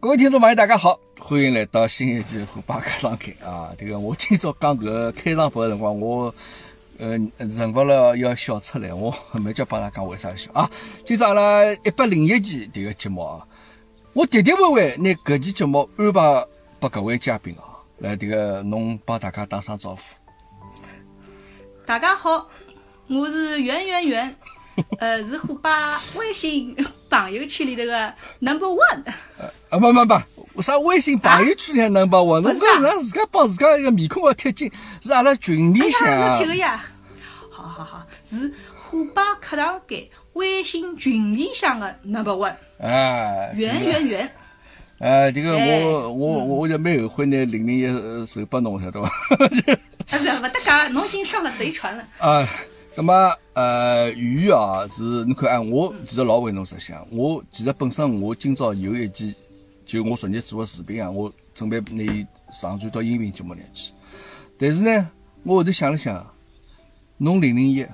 [0.00, 3.74] 各位听众朋友，大家好，欢迎来到新一期虎爸开场开啊！
[3.76, 6.32] 这个我今朝讲搿个开场白的辰光，我
[6.98, 10.70] 呃忍勿了要笑出来，我没叫帮大家讲为啥笑啊！
[11.04, 13.44] 今朝阿拉一百零一期这个节目啊，
[14.12, 16.46] 我喋喋会会拿搿期节目安排
[16.78, 20.02] 拨各位嘉宾啊，来这个侬帮大家打声招呼。
[21.84, 22.48] 大家好，
[23.08, 24.36] 我是圆圆圆，
[25.00, 26.76] 呃，是虎爸微信
[27.08, 29.02] 朋友圈里头个 number one。
[29.70, 30.04] 啊不不
[30.54, 32.40] 不，啥微信朋友圈里 number one？
[32.40, 34.70] 侬搿让自家帮自家一个面孔要贴金，
[35.02, 36.06] 是阿拉群里向。
[36.06, 36.84] 哎呀，我贴个呀。
[37.50, 42.54] 好好好，是虎爸课堂间微信群里向个 number one。
[42.78, 43.52] 哎。
[43.56, 44.30] 圆圆圆。
[44.98, 49.08] 哎，这个我我我就蛮后悔拿零零一手拨侬，晓得伐？
[49.08, 52.04] 啊是，勿得讲，侬已经上了贼船了。
[52.18, 52.48] 啊，
[52.98, 59.32] 那么呃，鱼啊是，侬看啊，我其实老为侬着想，我其实本身我今朝有一期，
[59.86, 63.92] 就我昨日做个视频啊，我准备拿伊上传到音频节目里去，
[64.58, 65.08] 但是呢，
[65.44, 66.26] 我后头想了想，
[67.18, 67.86] 侬零零一，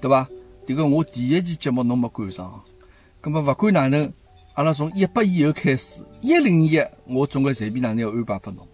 [0.00, 0.28] 对伐？
[0.64, 2.62] 这个我第一期节目侬没赶上，
[3.20, 4.12] 葛么勿管哪能。
[4.52, 8.64] 阿拉从一百以后开始，一零一我总归随便哪能要安排拨侬。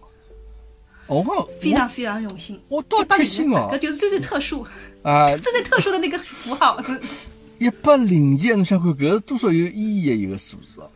[1.13, 4.65] 我讲非常非常荣幸，我多贴心哦，搿就是最最特殊
[5.03, 6.81] 啊， 最最特殊的那个符号。
[7.59, 10.89] 一百零一，侬想看搿是多少有意义的一个数字哦。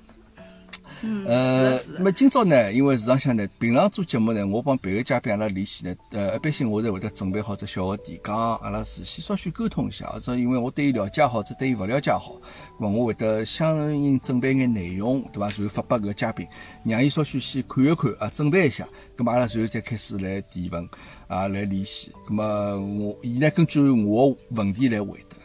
[1.27, 12.35] 呃，那么今朝呢，因为市场上呢，平常做节目呢，我帮别个嘉宾阿拉联系呢，呃，一般性我侪会得准备好只小个提纲，阿拉事先稍许沟通一下，或者因为我对伊了解好，或者对伊勿了解好，
[12.79, 15.49] 咾我会得相应准备眼内容，对伐？
[15.49, 16.47] 然后发拨搿嘉宾，
[16.83, 20.87] 让伊稍许先看一看啊，准备一下，咾么阿拉随后再开始来提问
[21.27, 22.11] 啊，来联系。
[22.27, 25.37] 咾么我伊呢根据我问题来回答。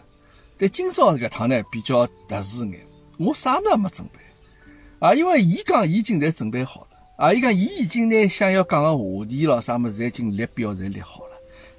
[0.56, 2.80] 但今朝搿趟呢比较特殊眼，
[3.18, 4.20] 我啥物事没准备。
[5.00, 11.30] 啊，因为伊讲伊已经侪准备好了，啊，伊讲伊已经拿想要讲个话题咯，啥物事侪已经列表侪列好了。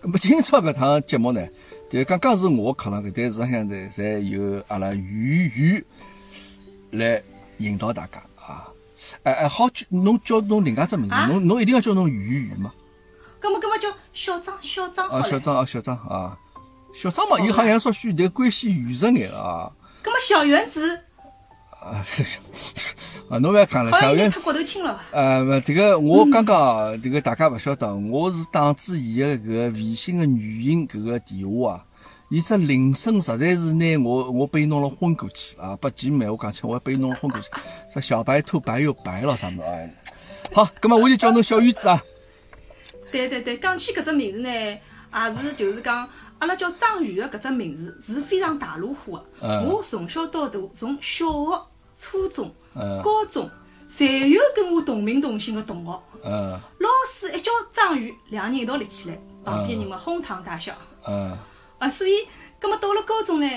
[0.01, 1.47] 咁么今朝搿趟节目呢，
[1.87, 5.85] 就刚刚是我课堂搿但是向呢，侪有阿拉鱼鱼
[6.91, 7.21] 来
[7.59, 8.67] 引导大家啊。
[9.21, 12.73] 哎哎，好叫侬叫侬另外只名字，侬侬一定要叫侬鱼鱼嘛。
[13.39, 16.35] 咁么咁么叫小张小张啊，小张啊小张啊，
[16.95, 19.71] 小张嘛，伊好像说许迭关系远着眼啊。
[20.03, 20.99] 咁么小圆子。
[21.81, 22.05] 啊，
[23.27, 24.39] 啊，侬勿要讲了，小圆子。
[25.11, 31.85] 呃，勿，这个我刚刚，这个大家勿晓得，我是打住伊个搿个微信个语音搿个电话啊，
[32.29, 35.75] 伊只铃声实在是拿我，我被弄了昏过去啊！
[35.81, 37.49] 把几闲话讲起，我被弄了昏过去。
[37.91, 39.63] 啥小白兔白又白了啥么？
[39.65, 39.91] 哎，
[40.53, 41.99] 好，葛么我就叫侬小圆子啊。
[43.11, 44.79] 对对对，讲起搿只名字呢，也
[45.41, 46.07] 是就是讲。
[46.39, 49.61] 阿拉叫张宇的搿只名字是非常大路货的。
[49.63, 51.67] 我从小到大，从小学、
[52.01, 52.51] 初中、
[53.03, 53.47] 高中，
[53.87, 56.01] 侪有跟我同名同姓的同学。
[56.25, 60.73] 嗯老师一叫张宇，两个人一道立起来，旁边人们哄堂大笑。
[61.07, 61.37] 嗯
[61.77, 62.27] 啊，所以，
[62.59, 63.47] 葛么到了高中呢，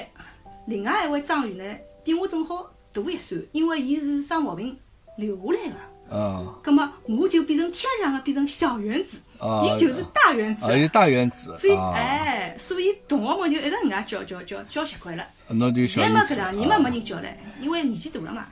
[0.66, 1.64] 另外一位张宇呢，
[2.04, 4.78] 比我正好大一岁，因为伊是生毛病
[5.16, 6.16] 留下来的。
[6.16, 15.26] 啊，咁么我就变成天然的变成小圆子，伊就是大原子，啊，有大原子，所以哎，所以同学们就一直搿能介叫叫叫叫习惯了。
[15.48, 16.16] 那就小原子。
[16.16, 17.28] 没搿两年嘛没人叫了，
[17.60, 18.46] 因为年纪大了嘛，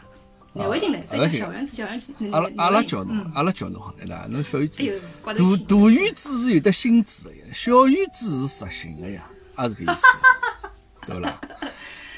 [0.53, 2.13] 难为情了，再叫小原子小原子。
[2.33, 4.27] 阿拉阿拉叫侬，阿拉叫侬好对伐？
[4.29, 4.83] 侬小原子，
[5.25, 5.41] 大大
[5.89, 9.23] 原子是有得心智的，小原子是实心的呀，
[9.59, 10.03] 也是搿意思，
[11.07, 11.41] 对勿啦？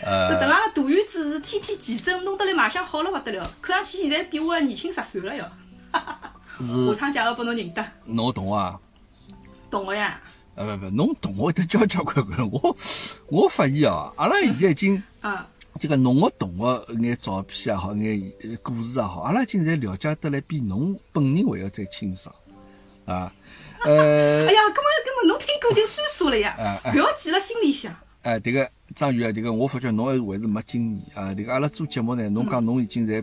[0.02, 5.44] 呃，等下大院子是天天健身，弄得来卖相好了勿得了，看上去现在比我年轻十岁了哟。
[6.60, 6.92] 是。
[6.94, 7.84] 下趟介绍拨侬认得。
[8.04, 8.78] 侬懂啊？
[9.70, 10.20] 懂个呀。
[10.56, 12.48] 呃不不，侬懂我得交交关关。
[12.48, 12.76] 我
[13.26, 15.48] 我发现哦，阿拉现在已经，啊，
[15.80, 18.32] 这个侬个懂个眼照片也好，眼
[18.62, 22.32] 故事也好，阿拉已经侪了解得来比侬本人还要再清爽
[23.04, 23.34] 啊。
[23.84, 24.46] 呃。
[24.46, 27.92] 哎呀，根本根本侬听过就算数了呀，不要记了心里向。
[28.22, 31.34] 哎，这个张宇啊，这个我发觉侬还是没经验啊。
[31.34, 33.20] 这个阿拉做节目呢，侬讲侬已经在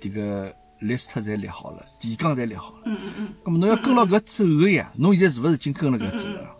[0.00, 0.50] 这个
[0.82, 2.78] list 侪列好了，提纲侪列好了。
[2.84, 3.28] 嗯嗯嗯。
[3.44, 4.90] 那么侬要跟牢搿走个呀？
[4.96, 6.56] 侬现在是勿是已经跟了搿走了？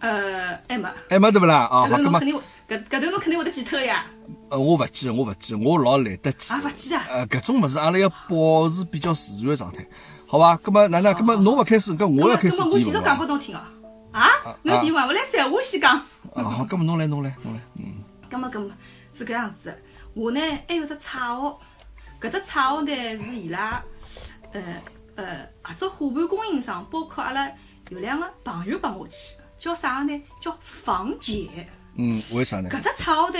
[0.00, 0.88] 呃，还没。
[1.10, 1.64] 还没对勿啦？
[1.66, 4.06] 啊，好，搿么搿搿头侬肯定会得记脱呀。
[4.50, 6.52] 呃，我勿记，我勿记，我老懒得记。
[6.52, 7.04] 啊，勿记啊。
[7.08, 9.86] 呃，搿种物事阿拉要保持比较自然的状态，
[10.26, 10.56] 好伐？
[10.58, 11.12] 搿么哪能？
[11.14, 12.56] 搿么侬勿开始，搿我要开始。
[12.56, 13.60] 搿么我继续讲拨侬听哦。
[14.12, 14.28] 啊？
[14.62, 15.96] 侬提问，我来三话先讲。
[16.34, 17.84] 啊好，搿么侬来侬来侬来，嗯。
[18.30, 18.70] 搿么搿么
[19.16, 19.74] 是搿样子，
[20.14, 21.58] 我呢还有只差号，
[22.20, 23.82] 搿只差号呢是伊拉，
[24.52, 24.62] 呃
[25.14, 27.48] 呃合作伙伴供应商，包括阿拉
[27.90, 30.22] 有两个朋友帮我去，叫啥呢？
[30.40, 31.68] 叫房姐。
[31.96, 32.68] 嗯，为啥呢？
[32.70, 33.38] 搿只差号呢，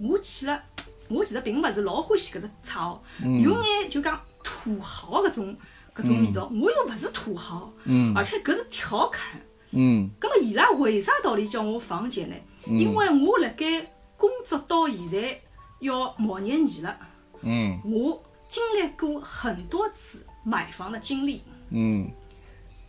[0.00, 0.62] 我去了，
[1.08, 5.56] 我其实并勿是老欢喜搿只差号，有眼就讲土土豪搿种
[5.94, 9.40] 搿种味道，我又勿是土豪，嗯而且搿是调侃。
[9.72, 10.08] 嗯。
[10.18, 12.34] 葛末伊拉为啥道理叫我房姐呢？
[12.66, 13.86] 因为我辣盖
[14.16, 15.38] 工作到现在
[15.80, 16.96] 要毛廿年了。
[17.44, 17.78] 嗯。
[17.84, 21.42] 我经历过很多次买房的经历。
[21.70, 22.10] 嗯。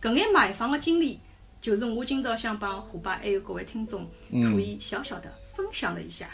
[0.02, 1.18] 搿眼买房的经历，
[1.60, 6.28] 就是我今朝想帮虎爸还有各位听众可以小小的分享了一下。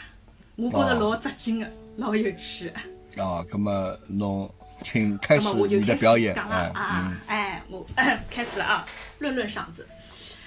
[0.55, 2.71] 我觉着老扎劲的，老有趣。
[3.17, 4.53] 哦，葛么侬
[4.83, 6.35] 请开始你的表演。
[6.35, 7.83] 啊，哎，我
[8.29, 8.85] 开始了啊，
[9.17, 9.87] 润润嗓子。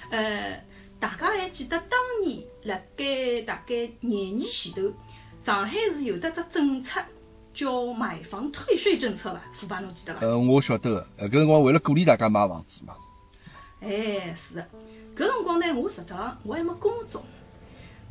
[0.09, 0.63] 呃，
[0.99, 4.93] 大家还记得当年辣盖大概廿年前头，
[5.43, 7.01] 上海是有得只政策
[7.57, 9.41] 叫买房退税政策伐？
[9.57, 10.19] 腐败侬记得伐？
[10.21, 12.93] 呃，我晓得个，呃，搿辰光为了鼓励大家买房子嘛。
[13.81, 14.67] 哎，是的，
[15.17, 17.23] 搿辰光呢，我实质上我还没工作，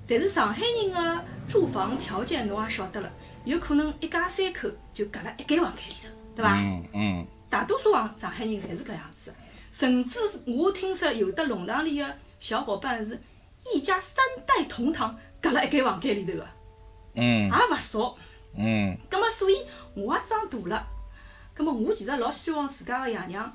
[0.08, 3.08] 但是上海人的住房条件侬也晓得了，
[3.44, 6.58] 有可能一家三口就隔了一间房间里头，对伐？
[6.58, 7.26] 嗯嗯。
[7.48, 9.32] 大多数上上海人侪是搿样子，
[9.72, 13.16] 甚至我听说有的弄堂里的小伙伴是
[13.72, 16.46] 一家三代同堂隔了一间房间里头的，
[17.14, 18.16] 嗯，也勿少。
[18.56, 18.96] 嗯。
[19.10, 19.58] 葛末所以
[19.94, 20.86] 我也长大了，
[21.54, 23.54] 葛末我其实老希望自家个爷娘，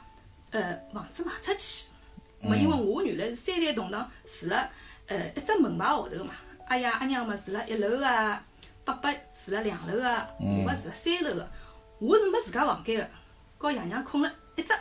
[0.52, 1.88] 呃，房子卖出去。
[2.42, 4.70] 么，因为我原来是三代同堂住了，
[5.08, 6.34] 呃，一只门牌号头嘛。
[6.68, 8.40] 阿爷阿娘嘛住了一楼个，
[8.84, 11.48] 伯伯住了两楼个，我嘛住了三楼个。
[12.00, 13.08] 我是没自家房间个，
[13.60, 14.74] 和爷娘困了一只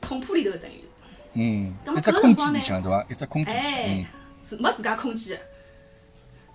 [0.00, 0.84] 通铺里头等于。
[1.32, 1.74] 嗯。
[1.96, 3.06] 一只空间里向对伐？
[3.08, 3.54] 一只空间。
[3.56, 4.06] 哎，
[4.46, 5.44] 是没自家空间个。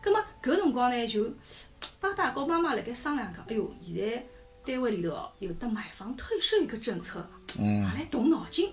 [0.02, 1.24] 葛末搿辰光呢，就
[2.06, 4.24] 爸爸和妈妈辣盖商量讲，哎哟，现在
[4.66, 7.26] 单位里头哦有得买房退税个政策，
[7.58, 8.72] 也来动脑筋。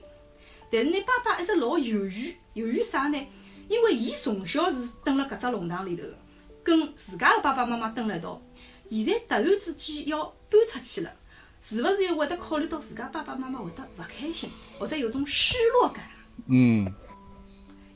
[0.71, 3.27] 但是呢，爸爸一直老犹豫，犹豫啥呢？
[3.69, 6.03] 因为伊从小是蹲辣搿只弄堂里头，
[6.63, 8.41] 跟自家的爸爸妈妈蹲辣一道。
[8.91, 11.11] 现在突然之间要搬出去了，
[11.63, 16.05] 是勿是会得考虑到自家爸爸妈妈会得勿开心，或者有种失落感？
[16.49, 16.93] 嗯。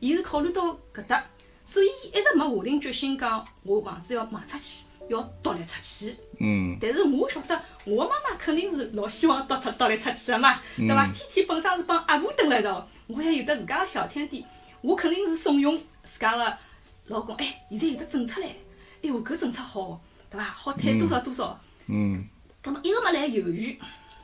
[0.01, 1.25] 伊是考虑到搿搭，
[1.67, 6.15] 所以一直没下定决心讲我房子要卖出去，要独立出去。
[6.41, 6.77] 嗯。
[6.81, 11.07] 但是我晓得，我妈妈肯定是老希望独出独立出去的嘛，对伐？
[11.07, 14.45] 天天本身是帮阿婆蹲辣一道，我还有得自家个小天地，
[14.81, 16.59] 我肯定是怂恿自家个
[17.07, 17.35] 老公。
[17.37, 18.55] 哎，现在有得政策唻，哎
[19.03, 20.01] 哟，搿政策好，
[20.31, 20.45] 对伐？
[20.45, 21.59] 好退多少多少。
[21.87, 22.25] 嗯。
[22.63, 23.79] 葛末一个没来犹豫，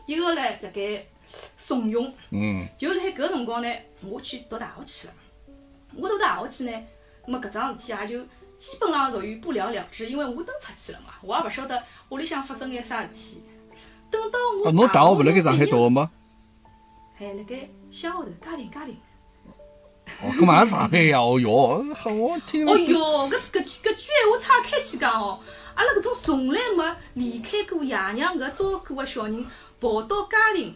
[0.07, 1.07] 一个来辣盖
[1.57, 2.13] 怂恿。
[2.31, 2.67] 嗯。
[2.77, 5.15] 就辣海搿辰光呢，我去读大学去了。
[5.95, 6.83] 我读大学去呢，
[7.25, 8.27] 葛末搿桩事体也就。
[8.63, 13.43] 基本上属于不了了之，因为我登出去了嘛，我也勿晓得屋里向发生眼啥事体。
[14.09, 16.09] 等到我侬大学勿辣盖上海读个吗？
[17.19, 18.97] 还辣盖乡下头，嘉定嘉定。
[20.23, 21.19] 哦，搿嘛是上海呀！
[21.19, 25.41] 哦哟，好我听哦哟，搿搿搿句闲话岔开去讲哦，
[25.75, 29.45] 阿拉搿种从来没离开过爷娘搿照顾个小人，
[29.81, 30.73] 跑到嘉定，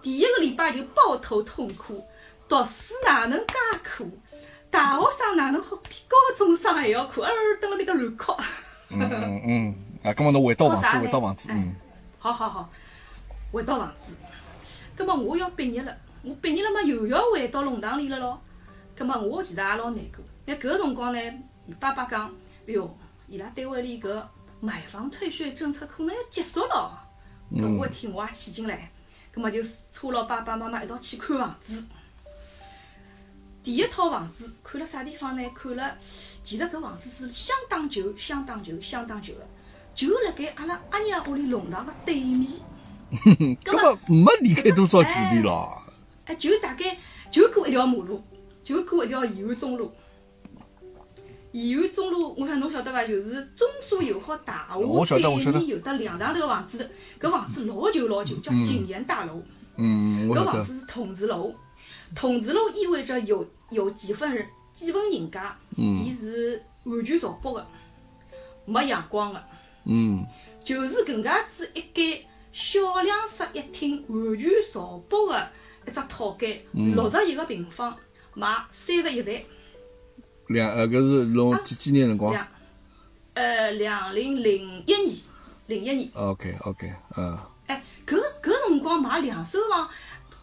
[0.00, 2.02] 第一个礼拜就抱头痛哭，
[2.48, 4.10] 读书哪能介苦？
[4.70, 7.22] 大学生哪能好比高中生还要苦？
[7.22, 7.30] 儿
[7.60, 8.32] 蹲辣搿搭乱哭。
[8.90, 11.74] 嗯嗯嗯，啊，搿么侬回到房子，回到房子， 嗯。
[12.18, 12.68] 好好好，
[13.52, 14.16] 回到房子。
[14.96, 18.40] 搿么我要毕业了，我毕业了嘛，又要回到弄堂里了咯。
[18.96, 20.24] 搿么我其实也老难过。
[20.46, 21.20] 那搿个辰光呢，
[21.78, 22.30] 爸爸讲，
[22.66, 22.90] 哎哟，
[23.28, 24.22] 伊拉单位里搿
[24.60, 27.04] 买房退税政策可能要结束了。
[27.52, 28.90] 搿我一听我也气进来，
[29.34, 29.60] 搿么就
[29.94, 31.86] 拖牢爸爸妈妈一道去看房子。
[33.68, 35.46] 第一套房子看了啥地方呢？
[35.54, 35.94] 看了，
[36.42, 39.46] 其实搿房子是相当旧、相当旧、相当旧的，
[39.94, 42.50] 就辣盖阿拉阿娘屋里弄堂的对面。
[43.62, 45.82] 根本没离开多少距离咯。
[46.24, 46.96] 哎，就大概
[47.30, 48.24] 就过一条马路，
[48.64, 49.92] 就过一条延安中路。
[51.52, 53.06] 延安中路，我想侬晓得伐？
[53.06, 54.68] 就是中苏友好大
[55.04, 59.42] 厦对面有得两幢头房子，搿房子老旧老旧，叫景言大楼。
[59.76, 60.26] 嗯。
[60.26, 61.54] 搿房子是筒子楼，
[62.16, 63.46] 筒子楼意味着有。
[63.70, 67.66] 有几份人，几份人家，伊是完全朝北的，
[68.64, 69.44] 没阳光的，
[69.84, 70.24] 嗯，
[70.60, 72.22] 就是搿能介子一间
[72.52, 75.50] 小两室一厅，完全朝北的
[75.86, 77.96] 一只套间，六十一个平方，
[78.34, 79.42] 卖三十一万。
[80.48, 82.32] 两呃，搿是弄几几年辰光？
[82.32, 82.48] 两，
[83.34, 85.16] 呃，两零零一年，
[85.66, 86.10] 零一年。
[86.14, 87.38] OK OK，嗯。
[87.66, 89.86] 哎，搿搿辰光买两手房。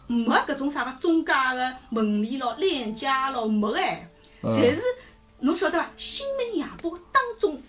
[0.06, 4.08] 没搿种啥个中介个门面咯、链家咯，没哎，
[4.42, 4.82] 侪是
[5.40, 5.90] 侬晓得伐？
[5.96, 7.60] 新民夜报当中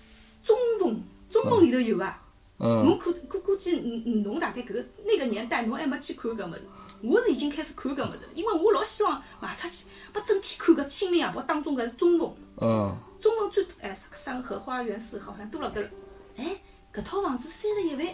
[0.46, 2.14] 中缝，中缝里头有个。
[2.60, 3.80] 侬估估估计，
[4.24, 6.62] 侬大概搿个那个年代，侬还没去看搿物事。
[7.02, 12.34] 我是已经开始看搿物事，因为我老希望卖出去，把整天看搿新民夜报当中搿中缝。
[12.62, 12.96] 嗯。
[13.22, 15.90] 中缝最哎，三河花园四号好像多了得了。
[16.38, 16.60] 哎，
[16.94, 18.06] 搿套房子三十一万，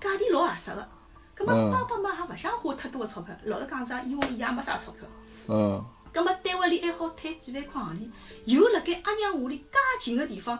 [0.00, 0.86] 价钿老合适个。
[1.38, 5.08] 葛末爸爸妈也勿想花太多个钞票，老实讲啥，因为伊也没啥钞票。
[5.48, 5.84] 嗯。
[6.12, 8.10] 葛末单位里还好退几万块行钿，
[8.46, 9.64] 又辣盖阿娘屋里介
[10.00, 10.58] 近个地方，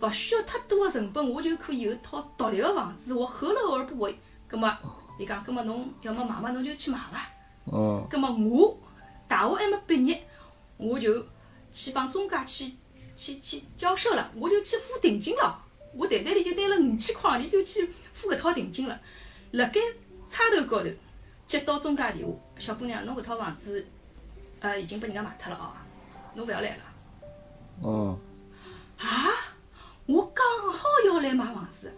[0.00, 4.14] 勿需要太多个成本，我就可以有一套独立个房子，我何乐而不为？
[4.46, 4.72] 葛末
[5.18, 7.26] 伊讲，葛末侬要么买嘛，侬就去买伐。
[7.72, 8.06] 嗯。
[8.08, 8.78] 葛末我
[9.26, 10.22] 大学还没毕业，
[10.76, 11.26] 我就
[11.72, 12.74] 去帮中介去
[13.16, 15.64] 去去交涉了，我就去付定金了。
[15.94, 19.00] 我袋袋里就拿了五千块，钿就去付搿套定金了。
[19.52, 19.80] 辣盖
[20.30, 20.88] 插头高头
[21.46, 23.84] 接到中介电话，小姑娘，侬搿套房子，
[24.60, 25.74] 呃，已经被人家卖脱了哦，
[26.34, 26.82] 侬勿要来了。
[27.82, 28.18] 哦。
[28.98, 29.06] 啊！
[30.06, 31.92] 我刚好要来买房子，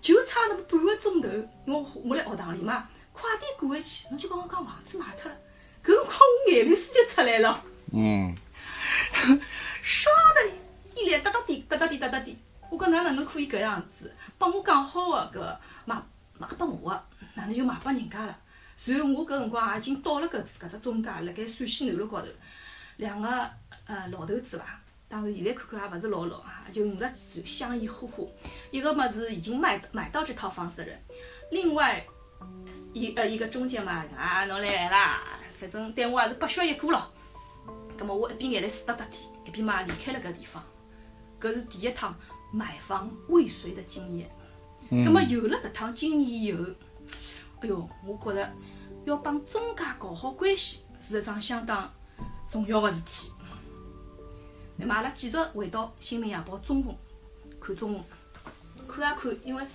[0.00, 1.28] 就差那么半个钟头，
[1.66, 5.36] 因为我辣学堂里嘛，快点赶回去，侬就帮我讲房子卖脱了。
[5.84, 7.62] 搿辰光我眼泪水就出来了。
[7.92, 8.34] 嗯。
[9.84, 10.56] 唰的
[10.94, 12.38] 一脸哒哒滴，哒哒滴，哒哒滴。
[12.70, 14.12] 我讲，哪能可以搿样子？
[14.38, 16.02] 帮我讲好个搿卖
[16.38, 18.38] 卖拨我个，哪能就卖拨人家了？
[18.76, 22.28] 随后我搿辰光也已经到了搿搿只中介，辣盖陕西南路高头，
[22.96, 23.50] 两个
[23.86, 24.80] 呃老头子伐？
[25.08, 28.32] 当然现在看看也勿是老老啊，就五十几岁，相依呼呼。
[28.70, 31.00] 一个么是已经买买到这套房子的人，
[31.50, 32.04] 另外
[32.92, 35.22] 一呃一个中介嘛，啊侬来啦，
[35.56, 37.10] 反正对我也是不屑一顾咯。
[37.98, 40.62] 葛末我一边眼泪水哒哒滴，一边嘛离开了搿地方。
[41.40, 42.14] 搿是第一趟。
[42.52, 44.30] 买房未遂的经验，
[44.88, 46.64] 那么有了搿趟经验以后，
[47.64, 48.52] 哎哟，我觉着
[49.06, 51.90] 要帮中介搞好关系是一桩相当
[52.50, 53.32] 重要的事体。
[54.76, 56.94] 那么阿拉继续回到《新民夜报》中文
[57.58, 58.04] 看中文，
[58.86, 59.66] 看啊看，因为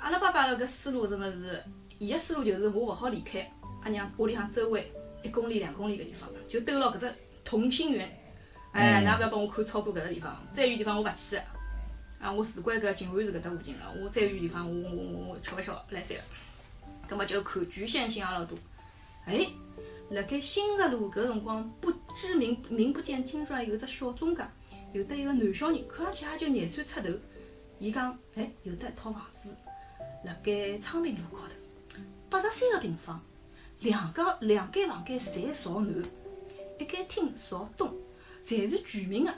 [0.00, 1.62] 阿拉爸爸的搿思路真的是，
[1.98, 4.90] 伊的思路就是我勿好离开阿娘屋里向周围
[5.22, 8.10] 一公里两公里个地方，就兜牢搿只同心圆。
[8.72, 11.36] 哎，㑚勿要帮我看超过搿只地方，再远地方我勿去。
[12.18, 16.22] 啊，我住关搿静安寺搿搭附近个，我再远地方，我我我我吃勿消来三个，
[17.10, 18.56] 葛末就看局限性也老多。
[19.26, 19.44] 哎，
[20.10, 24.44] 辣盖新石路搿辰光不知名名不见经传，有只小中介，
[24.92, 27.08] 有得一个男小人，看上去也就廿岁出头。
[27.80, 29.48] 伊讲，哎，有得一套房子，
[30.24, 32.00] 辣盖昌平路高头，
[32.30, 33.20] 八十三个平方，
[33.80, 36.04] 两个两间房间侪朝南，
[36.78, 37.92] 一间厅朝东，
[38.44, 39.32] 侪是全面个，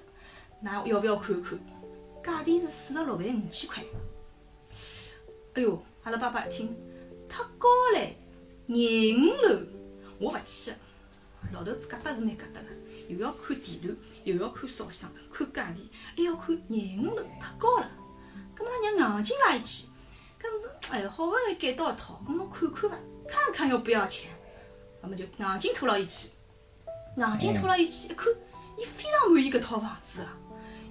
[0.62, 1.59] 㑚要勿要看看？
[2.23, 3.83] 价钿是四十六万五千块。
[5.55, 6.75] 哎哟，阿拉爸爸一听，
[7.32, 8.10] 太高唻，
[8.66, 9.60] 廿五楼，
[10.18, 10.74] 我勿去。
[11.50, 12.68] 老头子疙瘩是蛮疙瘩个，
[13.08, 17.90] 又要看地段，又要看烧香，看价钿，还要看廿五楼，太高了。
[18.54, 19.86] 搿么那娘硬劲拉伊去，
[20.38, 20.46] 搿
[20.90, 22.96] 哎，好勿容易拣到一套，搿侬看看伐？
[23.26, 24.30] 看看又不要钱，
[25.02, 26.28] 搿么就硬劲拖牢伊去，
[27.16, 28.26] 硬劲拖牢伊去，一看，
[28.78, 30.36] 伊非常满意搿套房子啊，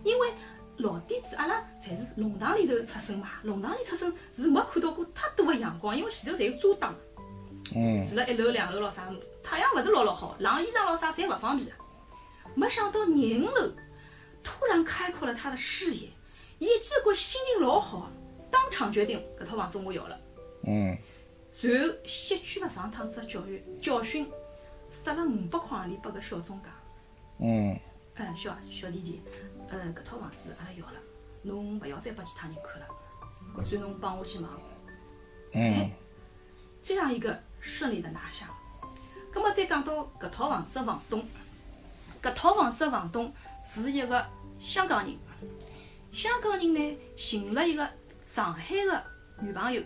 [0.03, 0.33] 因为。
[0.82, 6.96] 老底子，阿拉侪是弄堂里头出生嘛，弄堂里出生是没看到过太多的阳光，因为前头侪有遮挡。
[7.76, 8.06] 嗯。
[8.08, 9.10] 住了一楼、两楼咯啥，
[9.44, 11.72] 太阳勿是老老好，晾衣裳咯啥侪勿方便。
[12.56, 13.72] 没想到廿五楼
[14.44, 16.10] 突然开阔了他的视野，
[16.60, 18.12] 伊结果心情老好，
[18.50, 20.20] 当场决定搿套房子我要了。
[20.68, 20.98] 嗯。
[21.62, 24.28] 然后吸取了上趟子教育教训，
[24.90, 26.70] 塞了五百块钿拨搿小中介。
[27.40, 27.80] 嗯。
[28.16, 29.22] 嗯，小小弟弟。
[29.72, 31.00] 呃，搿套房子阿拉要了，
[31.44, 34.51] 侬勿要再拨其他人看了，所以侬帮我去忙。
[35.54, 35.90] 嗯，
[36.84, 38.50] 这样一个顺利的拿下。
[39.32, 41.25] 葛末再讲到搿套房子的房东，
[42.22, 44.28] 搿套房子的房东是一个
[44.60, 45.18] 香港人，
[46.12, 47.90] 香港人呢寻了一个
[48.28, 49.04] 上海的
[49.40, 49.82] 女朋友，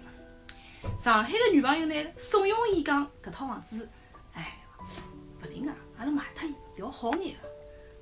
[0.97, 3.87] 上海的女朋友呢怂恿伊讲搿套房子，
[4.33, 4.57] 哎，
[5.43, 7.54] 勿灵啊，阿拉卖脱伊调好眼个。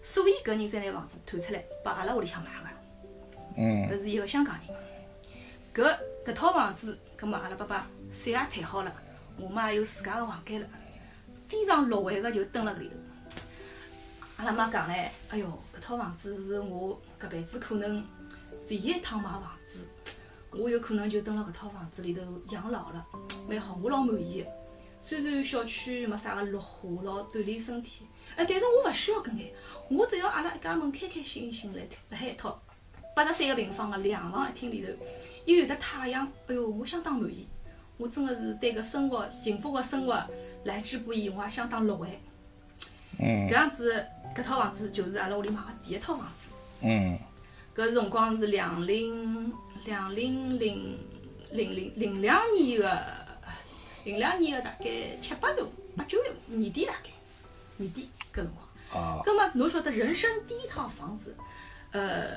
[0.03, 2.69] 所以搿人才拿房子退出来，拨阿拉屋里向买个。
[3.57, 3.88] 嗯。
[3.89, 4.75] 搿是一个香港人。
[5.74, 8.93] 搿搿套房子，葛末阿拉爸爸税也退好了，
[9.39, 10.67] 我妈也有自家个房间了，
[11.48, 12.95] 非常乐怀个就蹲辣搿里头。
[14.38, 14.91] 阿拉妈讲唻，
[15.29, 18.05] 哎哟，搿套房子是我搿辈子可能
[18.69, 19.88] 唯一一趟买房子，
[20.51, 23.05] 我有可能就蹲辣搿套房子里头养老了，
[23.50, 24.45] 蛮好，我老满意。
[25.01, 28.05] 虽然小区没啥个绿化，老锻炼身体，
[28.36, 29.51] 哎，但是我勿需要搿眼。
[29.90, 32.60] 我只要阿拉一家门开开心心来辣海一套
[33.16, 34.88] 八十三个平方个两房一厅里头，
[35.46, 37.48] 又有得太阳，哎哟，我相当满意。
[37.98, 40.24] 我真个是对搿生活幸福个生活
[40.63, 42.08] 来之不易，我也相当乐怀。
[43.20, 43.48] 嗯。
[43.48, 44.04] 搿样子，
[44.36, 46.52] 搿套房子就是阿拉屋里买个第一套房子。
[46.82, 47.20] 嗯。
[47.75, 49.54] 搿辰光是两零
[49.86, 50.98] 两零零
[51.52, 53.02] 零零零两年个
[54.06, 54.86] 零两年个大概
[55.22, 55.63] 七八月
[55.96, 57.10] 八九月年底大概
[57.78, 58.62] 年底搿辰光。
[59.26, 61.36] 咁么，侬晓得人生第一套房子，
[61.92, 62.28] 呃，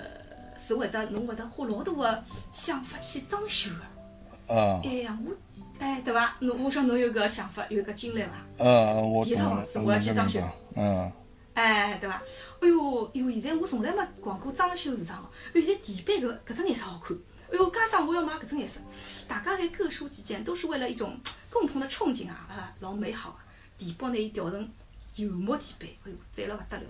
[0.59, 4.55] 是会得侬会得花老多个想法去装修个。
[4.55, 4.81] 啊。
[4.85, 5.33] 哎呀，我
[5.79, 6.35] 哎，对伐？
[6.41, 8.31] 侬我想侬有搿想法，有搿经历伐？
[8.59, 10.41] 嗯，我第一套房子我要去装修。
[10.75, 11.13] 嗯。
[11.55, 12.23] 哎，对伐？
[12.61, 15.29] 哎哟，哟，现在我从来没逛过装修市场。
[15.55, 17.17] 哎，现在地板搿搿只颜色好看。
[17.51, 18.81] 哎哟，家长我要买搿种颜色。
[19.29, 21.17] 大家在各抒己见，都是为了一种
[21.51, 22.47] 共同的憧憬啊！
[22.49, 23.37] 啊，老美好啊！
[23.79, 24.69] 地板呢，伊调成
[25.17, 26.85] 油木地板，哎哟，赞了勿得了。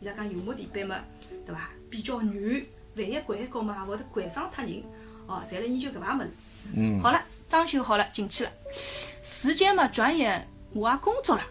[0.00, 1.00] 伊拉讲油木地板嘛，
[1.46, 1.70] 对伐？
[1.90, 2.26] 比较软，
[2.96, 4.82] 万一掼一跤嘛，也会得掼伤脱人。
[5.26, 6.30] 哦，侪辣研究搿排物事。
[6.74, 7.00] 嗯。
[7.00, 8.50] 好了，装修好了，进去了。
[9.22, 11.42] 时间嘛，转眼我也工作了。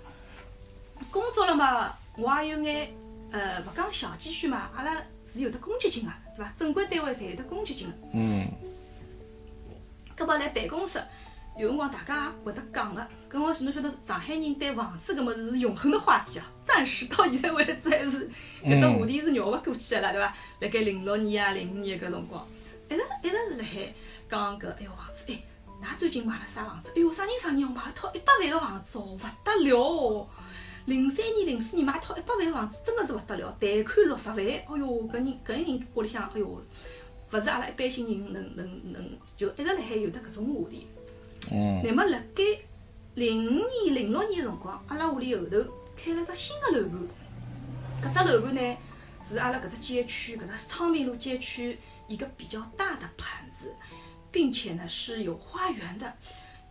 [1.10, 2.94] 工作了嘛，我也有眼
[3.32, 6.54] 呃，勿讲小积蓄嘛，阿拉是有得公积金个，对伐？
[6.60, 7.94] 正规单位侪有得公积金个。
[8.14, 8.48] 嗯。
[10.18, 11.02] 搿么来办公室，
[11.58, 13.08] 有辰光大家也会得讲个。
[13.32, 18.30] 搿我侬晓得上海人对房子搿物事是永恒的话题啊，暂时到现在为止还是
[18.62, 20.36] 搿只话题是绕勿过去个啦，对伐？
[20.60, 22.46] 辣盖零六年啊、零五年搿辰光，
[22.90, 23.94] 一直一直是辣海
[24.30, 25.42] 讲搿哎哟房子，哎，
[25.82, 26.92] 㑚最近买了啥房子？
[26.94, 30.28] 哎哟，啥人啥人哦，买了套一百万个房子哦，勿得了哦！
[30.86, 36.62] 零三年、零四年买套一百万个房子，真个是勿得了，贷款六十万，哎哟，搿人搿人屋里向，哎哟，
[37.32, 40.86] 勿是阿拉一般性人能能能，就一直辣海有得搿种话题。
[41.50, 41.82] 嗯。
[41.82, 42.44] 那么辣盖
[43.16, 45.58] 零五年、零六年辰光，阿拉屋里后头
[45.98, 48.78] 开了只新个楼盘，搿只楼盘呢
[49.28, 51.78] 是阿拉搿只街区，搿只昌平路街区
[52.08, 53.76] 一个比较大的盘子，
[54.32, 56.14] 并且呢是有花园的，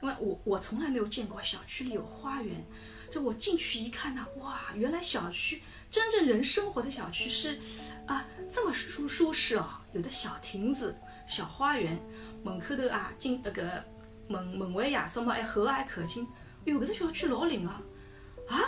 [0.00, 2.64] 因为我我从来没有见过小区里有花园。
[3.10, 7.58] 这我进去一看呢，哇，原来小区真正人生活的小区是
[8.06, 10.94] 啊这么舒舒适哦，有的小亭子、
[11.26, 12.00] 小花园，
[12.42, 13.84] 门口头啊进那个
[14.30, 16.24] 门门卫爷叔嘛还和蔼可亲。
[16.64, 17.70] 哎哟，搿只小区老灵个！
[17.70, 18.60] 啊，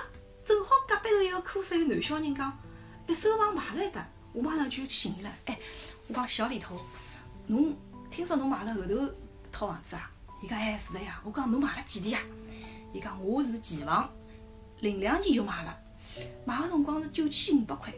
[0.44, 2.58] 正好隔壁头一个科室有男小人讲，
[3.06, 5.30] 一手房买了一搭，我马上就去寻伊了。
[5.44, 5.56] 哎，
[6.08, 6.76] 我讲小李头，
[7.46, 7.76] 侬
[8.10, 9.14] 听说侬买了后头
[9.52, 10.10] 套房子啊？
[10.42, 11.20] 伊讲哎是的呀。
[11.22, 12.20] 我讲侬买了几钿啊？
[12.92, 14.10] 伊讲我是期房。
[14.80, 15.78] 零两年就买了，
[16.44, 17.94] 买个辰光是九千五百块。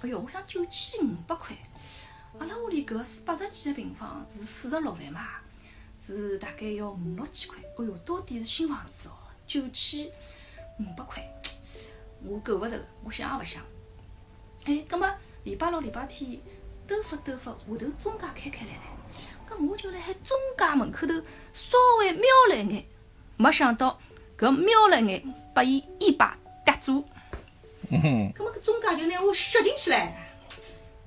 [0.00, 1.54] 哎哟，我想九千五百块，
[2.38, 5.20] 阿拉屋里搿是八十几个平方，是四十六万嘛，
[6.00, 7.58] 是大概要五六千块。
[7.58, 9.12] 哎哟，到底是新房子哦，
[9.46, 10.06] 九千
[10.78, 11.22] 五百块，
[12.24, 13.62] 我够勿着个，我想也勿想。
[14.64, 15.08] 哎，葛末
[15.44, 16.40] 礼拜六、礼拜天
[16.86, 18.82] 兜发兜发，下头中介开开来了，
[19.48, 21.14] 搿我就辣海中介门口头
[21.52, 22.84] 稍微瞄了一眼，
[23.36, 23.98] 没想到。
[24.38, 26.34] 搿瞄了一眼，把伊一把
[26.64, 27.04] 夹住。
[27.90, 28.32] 嗯哼。
[28.34, 30.10] 搿么搿中介就拿我削进去唻。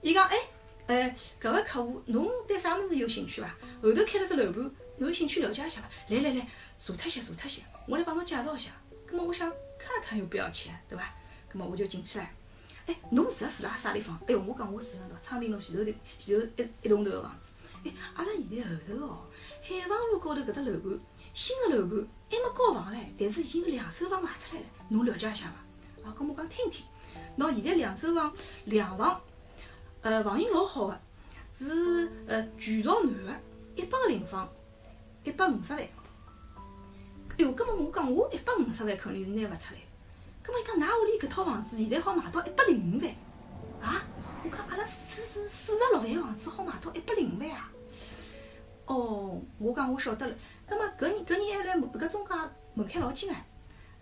[0.03, 0.37] 伊讲，哎，
[0.85, 3.55] 呃，搿位客户，侬对啥物事有兴趣伐？
[3.81, 4.71] 后头开了只楼盘，侬
[5.07, 5.89] 有兴趣了解一下伐？
[6.09, 6.47] 来来来，
[6.79, 8.71] 坐脱些，坐脱些，我来帮侬介绍一下。
[9.09, 11.13] 搿么我想看看又不要钱，对伐？
[11.51, 12.27] 搿么我就进去了。
[12.85, 14.19] 哎，侬实住辣啥地方？
[14.27, 17.51] 哎哟，我讲我住辣到昌平路前头的前头一一栋头个房子。
[17.85, 19.27] 哎，阿拉现在后头哦，
[19.61, 20.99] 海防路高头搿只楼盘。
[21.33, 26.07] 新个楼盘还没交房唻，但是已经有两手房卖出来了，侬了解一下伐？
[26.09, 26.85] 啊，咁我讲听听。
[27.37, 28.31] 喏，现在两手房
[28.65, 29.19] 两房，
[30.01, 30.99] 呃，房型老好个，
[31.57, 33.33] 是呃全朝南个，
[33.75, 34.47] 一百个平方，
[35.23, 35.81] 一百五十万。
[35.81, 35.89] 哎
[37.37, 39.79] 哟，咁么我讲我一百五十万肯定是拿勿出来。
[40.43, 43.09] 咁么伊讲㑚屋里搿套房子现在好卖到一百零五万。
[43.81, 44.03] 啊？
[44.43, 47.71] 我讲阿拉四四四十六万房子好卖到一百零五万啊？
[48.85, 50.35] 哦，我讲我晓得了。
[50.67, 52.33] 那么搿人搿人还来搿中介
[52.73, 53.45] 门槛老紧哎！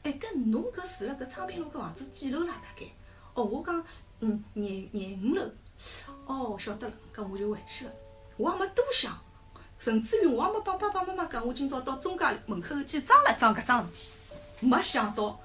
[0.04, 2.56] 哎，搿侬搿住辣搿昌平路搿房子几楼啦？
[2.62, 2.88] 大概？
[3.36, 3.86] 哦，我讲
[4.22, 5.44] 嗯廿廿五楼。
[6.26, 7.92] 哦，晓得了，搿我就回去了。
[8.38, 9.16] 我也没多想，
[9.82, 14.18] 甚至于我也没帮爸爸妈妈讲，我今朝到中介门口头去装了装搿桩事体。
[14.60, 15.40] 没想到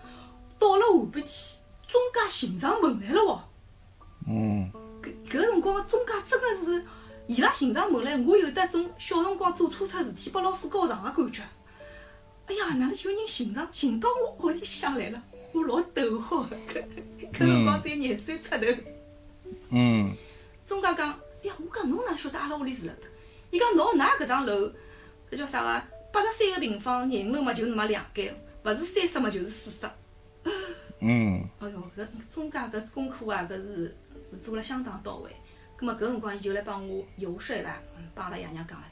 [0.58, 1.26] 到了下半天，
[1.88, 3.42] 中介寻上门来了哦。
[4.28, 4.70] 嗯。
[5.02, 6.84] 搿搿辰光中介真个是。
[7.28, 11.42] 伊拉寻上门来，我有得种小辰光做错出事体，拨老师告状个感觉。
[12.46, 15.20] 哎呀，哪能有人寻上寻到我屋里向来了？
[15.54, 16.84] 我老逗好个，搿
[17.32, 18.66] 搿辰光才廿岁出头。
[19.70, 20.14] 嗯。
[20.66, 23.08] 中介讲，哎呀，我讲侬哪晓得阿拉屋里住辣搭？
[23.56, 24.70] 伊讲侬，㑚搿幢楼，
[25.30, 25.82] 搿叫啥个？
[26.12, 29.88] 八十三个平方，廿五楼嘛就那么两间，勿是三十嘛就是四十。
[31.00, 31.42] 嗯。
[31.60, 33.96] 哎哟，搿中介搿功课啊，搿是
[34.30, 35.30] 是做了相当到位。
[35.78, 37.80] 葛末搿辰光伊就来帮我游说啦，
[38.14, 38.82] 帮阿拉爷娘讲唻，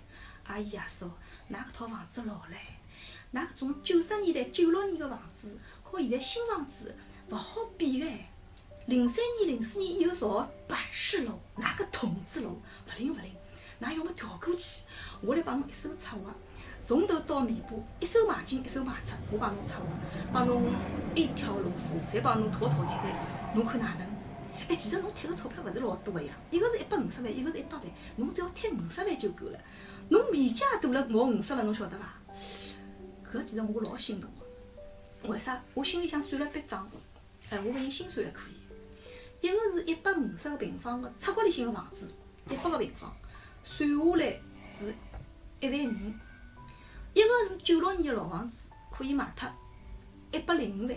[0.45, 1.05] 阿姨爷叔，
[1.51, 6.97] 㑚搿套房子老唻，㑚搿种九十年代、九六年个房子和现在新房子
[7.29, 8.09] 勿好比唻。
[8.87, 12.63] 零三年、零四年以后造个板式楼，㑚搿筒子楼勿
[12.97, 13.31] 灵勿灵，
[13.81, 14.85] 㑚要么调过去，
[15.21, 16.35] 我来帮侬一手策划，
[16.87, 19.87] 从头到尾巴一手买进一手卖出，我帮侬策划，
[20.33, 20.63] 帮侬
[21.15, 24.07] 一条龙服务，再帮侬妥妥当当，侬看哪能？
[24.69, 27.83] 哎，其实侬贴个钞票勿是老多个呀，一个是一百五十万，一个是一百万，
[28.17, 29.59] 侬只要贴五十万就够了。
[30.09, 32.15] 侬面积也大了毛五十万，侬晓得伐？
[33.31, 35.29] 搿其实我老心动个。
[35.29, 35.63] 为啥？
[35.75, 36.89] 我心里向算了笔账，
[37.51, 38.55] 哎，我搿人心算还可以。
[39.47, 42.11] 一个是一百五十个平方个出国里向个房子，
[42.49, 43.15] 一百个平方，
[43.65, 44.41] 算下来
[44.79, 44.95] 是
[45.61, 46.13] 一万五。
[47.15, 49.49] 一个是九六年的老房子，可以卖脱
[50.33, 50.97] 一百零五万，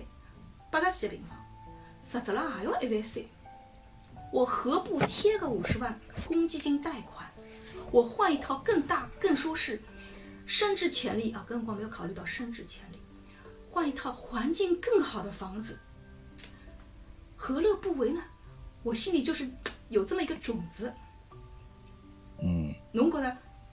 [0.69, 1.37] 八十几个平方，
[2.03, 3.23] 实质浪也要一万三。
[4.33, 7.25] 我何不贴个五十万公积金贷款？
[7.91, 9.81] 我换一套更大、更舒适、
[10.45, 12.99] 升值潜力啊，根本没有考虑到升值潜力，
[13.69, 15.79] 换一套环境更好的房子，
[17.37, 18.21] 何乐不为呢？
[18.83, 19.49] 我心里就是
[19.87, 20.93] 有这么一个种子。
[22.41, 22.73] 嗯。
[22.91, 23.29] 侬觉得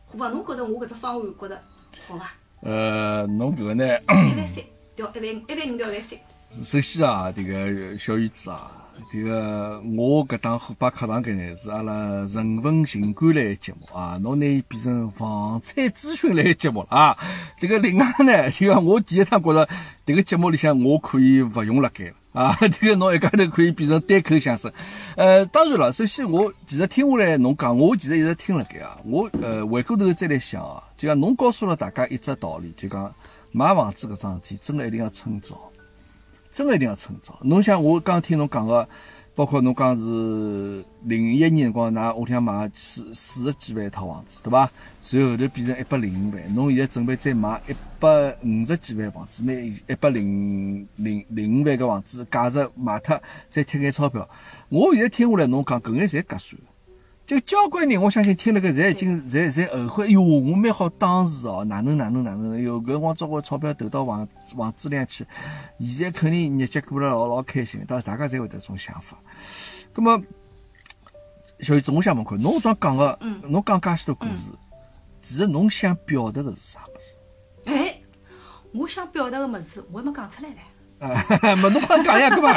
[0.06, 0.28] 好吧？
[0.28, 1.60] 侬觉得我搿只方案觉得
[2.06, 2.30] 好伐？
[2.62, 3.84] 呃，侬搿个呢？
[3.84, 4.64] 一万三
[4.96, 6.18] 调一万一万五调一万三。
[6.62, 8.70] 首先啊，这个小雨子啊。
[9.10, 17.16] 这个我搿档虎爸课堂搿呢，是阿拉人文情感类节目啊，侬拿伊变成房产咨询类节目啊。
[17.58, 19.68] 这个另外呢，这个我第一趟觉着，
[20.06, 22.56] 这个节目里向我可以勿用辣盖了啊。
[22.60, 24.72] 这个侬一家头可以变成单口相声。
[25.16, 28.96] 呃，当然了，首先我其实听下来侬讲，我其实一直听辣盖啊。
[29.04, 33.12] 我呃回过头再来想啊，就像侬告诉了大家一只道理，就讲
[33.50, 35.60] 买房子搿桩事体，真的一定要趁早。
[36.54, 37.36] 真个一定要趁早。
[37.42, 38.88] 侬想，我刚听侬讲个，
[39.34, 44.70] 包括侬讲是零一年辰光，㑚屋里向买四四十几万一套房子，对伐？
[45.02, 48.08] 随后头变成一百零五万，侬现在准备再买一百
[48.44, 54.28] 五十几万房子，拿一百零零零五万个房子价值卖脱，再贴眼钞票。
[54.68, 56.62] 我现在听下来，侬讲搿眼侪合算。
[57.26, 60.06] 就交关人，我相信听了个，侪已经侪侪后悔。
[60.06, 62.52] 哎哟，我蛮好当时哦，哪能哪能哪能？
[62.52, 65.26] 哎哟，搿辰光交关钞票投到房房子里去，
[65.80, 67.82] 现在肯定日脚过了老老开心。
[67.88, 69.16] 当然，大家侪会得种想法。
[69.94, 70.22] 葛么，
[71.60, 74.50] 小雨子，我想问看，侬刚讲个，侬讲介许多故事，
[75.20, 77.16] 其实侬想表达的是啥物事？
[77.70, 77.96] 哎，
[78.74, 80.56] 我想表达个物事，我还没讲出来嘞。
[80.98, 82.50] 啊，没侬快讲呀， 搿么？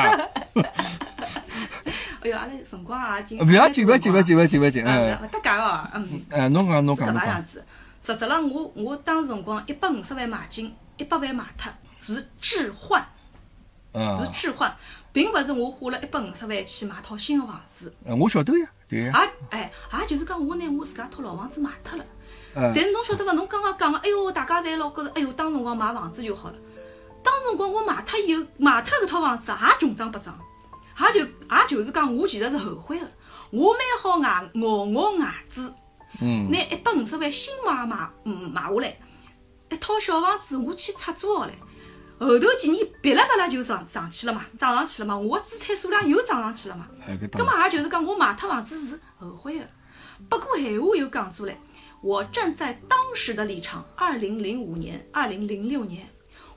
[2.22, 6.26] 哎哟，阿拉辰光也紧，不要紧，不要紧，不要紧，不要紧，不要紧，嗯，勿搭界哦，嗯。
[6.30, 7.66] 哎，侬讲，侬讲，是搿样子。
[8.02, 13.06] 实质浪，我我当时辰光一百五十万买进，一百万卖脱，是置换，
[13.94, 14.74] 是置换，
[15.12, 17.94] 并勿是我花了一百五十万去买套新个房子。
[18.06, 19.14] 嗯，我晓得呀，对呀。
[19.52, 22.06] 也哎，也就是讲，我拿我自家套老房子卖脱了。
[22.54, 23.34] 但是侬晓得伐？
[23.34, 26.56] 侬刚刚讲个，哎哟，大家侪老觉着，哎哟，当辰光买房子就好了。
[27.24, 30.36] 当辰光我卖脱以后，卖脱搿套房子也穷装不装。
[31.00, 33.08] 也就也就是讲，我其实是后悔的。
[33.52, 35.74] 我买好外咬咬外子，
[36.20, 39.00] 拿一百五十万新房买嗯买下来，
[39.70, 41.52] 一套小房子我去出租好了。
[42.20, 46.88] 后头几年别啦别啦就上上去了嘛，涨上去了嘛，我资产数量又涨上去了嘛。
[47.34, 49.68] 那么也就是讲，我卖脱房子是后悔的。
[50.28, 51.56] 不过闲话又讲出来，
[52.02, 56.10] 我站在当时的立场，二零零五年、二零零六年，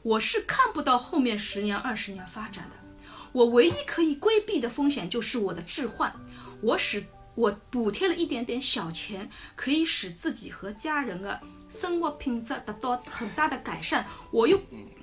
[0.03, 2.77] 我是看不到后面十年、二十年发展的。
[3.33, 6.13] 我唯一可以规避的风险就是我的置换，
[6.61, 11.41] 我使我补贴了一点点小钱，可以使自己和家人的
[11.71, 14.59] 生活品质得到很大的改善，我又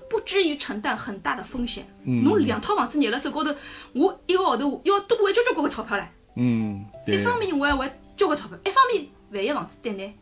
[0.10, 1.88] 不至于承担很大的风险。
[2.04, 3.56] 侬两套房子捏在手高头，
[3.94, 6.06] 我一个号头要多还交交关关钞票唻。
[6.36, 10.13] 嗯，一方面我还还交关钞票，一方面万一房子跌呢？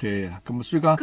[0.00, 0.96] 对呀，咁么所以讲，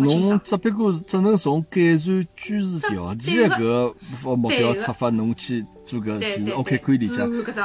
[0.00, 7.16] 侬只不过是只能从改善居住条件的搿目标出发，侬去做搿事体，OK 可以理解。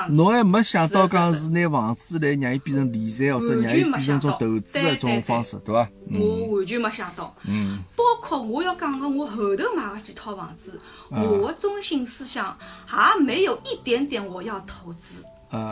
[0.09, 5.87] 侬还没想到讲是拿房子来让伊变成理财或者让伊变成种投资的种方式，对伐？
[6.11, 7.35] 我完全没想到。
[7.47, 7.83] 嗯。
[7.95, 10.79] 包括我要讲个，我后头买个几套房子，
[11.11, 12.57] 我的中心思想
[12.89, 15.23] 也没有一点点我要投资。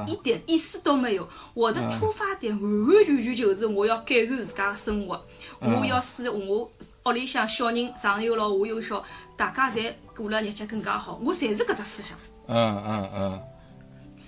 [0.08, 5.20] 一点意思都没有，我的出发点完完全全就是我要改善自家的生活，
[5.60, 6.72] 我要使我
[7.06, 9.04] 屋里向小人上有老下有小，
[9.36, 12.16] 大家侪过了日脚更加好，我侪是搿只思想。
[12.48, 13.42] 嗯嗯嗯。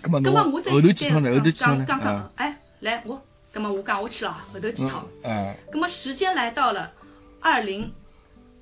[0.02, 1.30] 咁么，咁么我再后头几套呢？
[1.32, 1.86] 后头几套呢？
[1.88, 3.22] 刚刚哎，来我，
[3.54, 5.06] 咁么我讲我去了，后头几套。
[5.22, 5.56] 嗯。
[5.72, 6.92] 咁么时间来到了
[7.40, 7.94] 二零，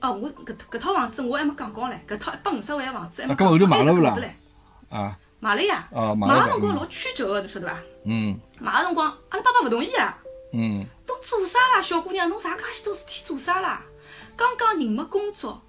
[0.01, 4.30] 哦，我搿搿套房子我还没讲光唻，搿套一百五十万房子还没讲光唻。
[4.89, 5.17] 啊。
[5.41, 7.82] 买了呀，买个辰光老曲折个，侬晓得伐？
[8.06, 8.39] 嗯。
[8.60, 10.15] 买个辰光，阿拉爸爸勿同意啊。
[10.54, 10.86] 嗯。
[11.04, 12.30] 都做啥啦，小姑娘？
[12.30, 13.82] 侬啥介许多事体做啥啦？
[14.38, 15.60] 刚刚人没工作，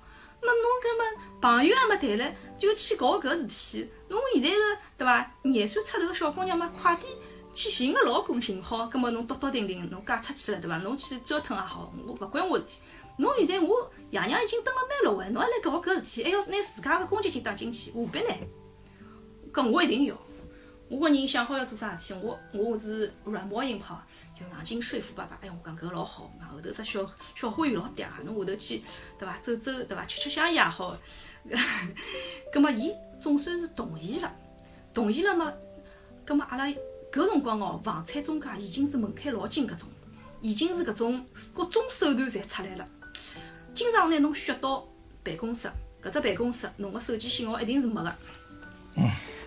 [0.42, 3.90] 那侬搿么朋友还没谈了，就去搞搿事体。
[4.08, 4.56] 侬现在个
[4.98, 5.30] 对伐？
[5.40, 7.10] 廿岁出头个小姑娘嘛，快点
[7.54, 10.76] 去寻个老公寻好，搿么侬笃笃定定，侬嫁出去了对伐？
[10.80, 12.82] 侬去折腾也好，我勿关我事体。
[13.16, 18.28] 侬现在我爷娘已经蹲了蛮六位，侬还来搞搿事体，还要拿自家个公积金打进去，何必呢？
[19.52, 20.16] 搿我一定要，
[20.88, 24.00] 我个人想好要做啥事体，我我是软磨硬泡，
[24.34, 25.38] 就硬劲说服爸爸。
[25.42, 28.82] 哎呀，我讲搿个老好，后头只小小花园老嗲，侬下头去
[29.18, 29.38] 对伐？
[29.40, 30.06] 走走对伐？
[30.06, 30.96] 吃吃香烟也好。
[32.52, 34.32] 搿么伊总算是同意了，
[34.94, 35.52] 同意了嘛？
[36.24, 36.66] 葛末阿拉
[37.12, 39.86] 搿辰光哦，房产中介已经是门槛老紧搿种，
[40.40, 42.88] 已经是搿种各种手段侪出来了，
[43.74, 44.88] 经常拿侬选到
[45.22, 45.68] 办公室，
[46.02, 48.16] 搿只办公室侬个手机信号一定是没个。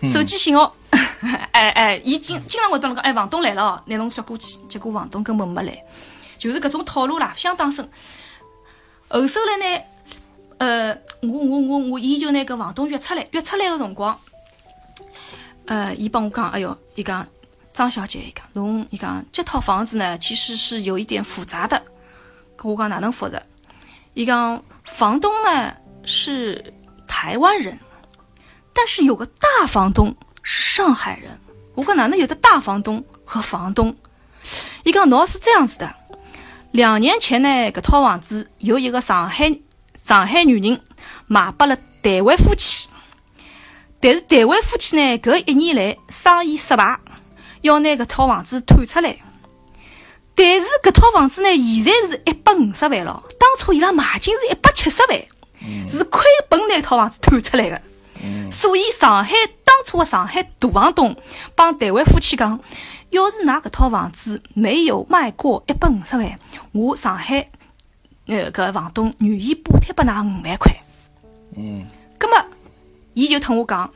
[0.02, 0.74] 手机信号，
[1.52, 5.84] 哎哎，伊经经常会帮侬讲，哎，房东来了哦，拿侬刷过去，结果房东根本没来，
[6.38, 7.88] 就是搿种套路啦，相当深。
[9.08, 9.82] 后首来呢，
[10.58, 14.18] 呃，我我我我，伊就拿搿房东约出来，约出来个辰光，
[15.64, 17.26] 呃，伊帮我讲，哎哟，伊讲
[17.72, 21.82] 张小姐，伊讲侬，伊讲这套房子呢，其实是有一点复杂的。
[22.56, 23.40] 跟我讲哪能复杂？
[24.14, 26.74] 伊讲房东呢是
[27.06, 27.78] 台湾人。
[28.76, 31.40] 但是有个大房东是上海人，
[31.74, 33.96] 我讲哪能有的大房东和房东？
[34.84, 35.94] 伊讲喏是这样子的，
[36.72, 39.58] 两年前呢，搿套房子由一个上海
[39.98, 40.78] 上海女人
[41.26, 42.86] 卖拨了台湾夫妻，
[43.98, 47.00] 但是台湾夫妻呢，搿一年来生意失败，
[47.62, 49.16] 要拿搿套房子退出来。
[50.34, 57.80] 但是搿套房子呢，现在是一百五十万了，当初伊拉买进是一百七十万，是亏本拿套房子退出来的。
[58.50, 61.16] 所以上海当初的上海大房东
[61.54, 62.58] 帮台湾夫妻讲，
[63.10, 66.38] 要是拿搿套房子没有卖过一百五十万，
[66.72, 67.48] 我上海
[68.26, 70.72] 呃搿房东愿意补贴拨㑚五万块。
[71.56, 71.84] 嗯，
[72.18, 72.36] 葛末
[73.14, 73.90] 伊就同我讲，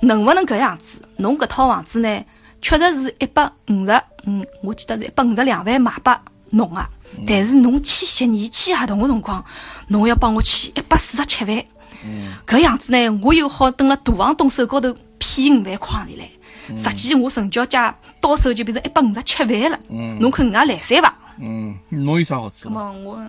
[0.00, 1.02] 能勿能搿样子？
[1.16, 2.24] 侬搿套房子呢，
[2.60, 6.18] 确实是一百五十，嗯，我记得是一百五十两万卖拨
[6.50, 6.84] 侬个，
[7.26, 9.44] 但是侬签协议、签合同个辰光，
[9.88, 11.64] 侬要帮我签一百四十七万。
[12.46, 16.30] 搿样子呢，我又好等辣大房东手高头骗五万块钿来，
[16.90, 19.78] 实际我成交价到手就变成一百五十七万了。
[20.18, 21.14] 侬看人家来三伐？
[21.38, 22.68] 嗯，侬有啥好处？
[22.68, 23.22] 那么我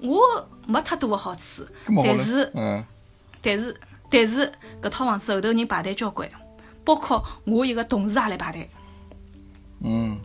[0.00, 1.66] 我没太多个好处，
[2.04, 2.84] 但是，嗯，
[3.40, 6.28] 但是但是搿套房子后头人排队交关，
[6.84, 8.68] 包括我一个同事也来排队。
[9.84, 10.18] 嗯，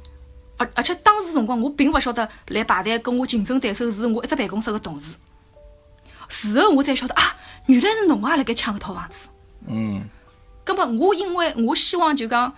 [0.57, 5.15] 而而且当时辰光我并勿晓得来排队跟我竞争对手是我一只办公室个同事，
[6.27, 7.36] 事后我才晓得啊。
[7.67, 9.27] 原来是侬也辣盖抢搿套房子，
[9.67, 10.01] 嗯，
[10.63, 12.51] 葛末我因为我希望就讲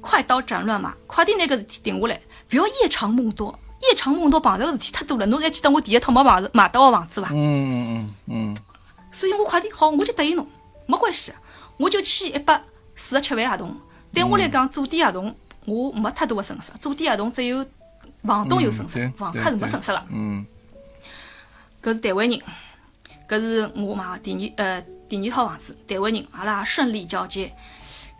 [0.00, 2.20] 快刀斩乱麻，快点拿搿事体定下来，
[2.52, 3.58] 勿要夜长梦多，
[3.90, 5.26] 夜长梦多碰着个事体太多了。
[5.26, 7.28] 侬还记得我第一套没房子买到个房子伐？
[7.32, 8.56] 嗯嗯嗯嗯。
[9.10, 10.46] 所以我快点好，我就答应侬，
[10.86, 11.32] 没关系，
[11.76, 12.62] 我就签一百
[12.94, 13.76] 四十七万合同。
[14.14, 17.66] 对我来讲，做点合同我没太多个损失，做点合同只有
[18.22, 20.02] 房东有损失，房客是没损失个。
[20.10, 20.46] 嗯，
[21.82, 22.40] 搿是台湾人。
[23.32, 27.50] 搿是我买个第二呃第二套房子，台湾人，阿拉顺利交接。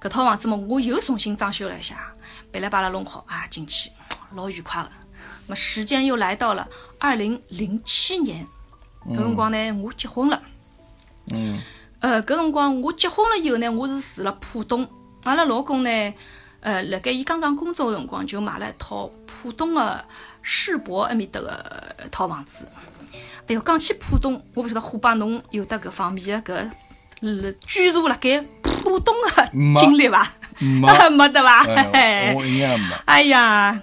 [0.01, 2.11] 搿套房子嘛，我又重新装修了一下，
[2.51, 3.91] 巴拉巴拉弄好啊，进去
[4.35, 4.89] 老愉快个。
[5.47, 6.67] 么时间又来到了
[6.99, 8.47] 二零零七年，
[9.07, 10.43] 搿辰光呢，我结婚了。
[11.31, 11.61] 嗯。
[12.01, 14.89] 呃，搿辰光我结婚了以后呢，我是住了浦东。
[15.25, 16.15] 阿拉老公呢，
[16.61, 20.03] 呃，辣盖伊刚刚工作个辰光就买了一套浦东个
[20.41, 22.67] 世博埃面搭个套房子。
[23.49, 26.71] 哎哟，讲起浦东，我勿晓得虎爸侬有得搿方面的
[27.21, 30.27] 搿居住辣盖浦东的经历伐？
[30.59, 31.65] 没， 没得伐？
[32.35, 32.85] 我应该没。
[33.05, 33.83] 哎呀，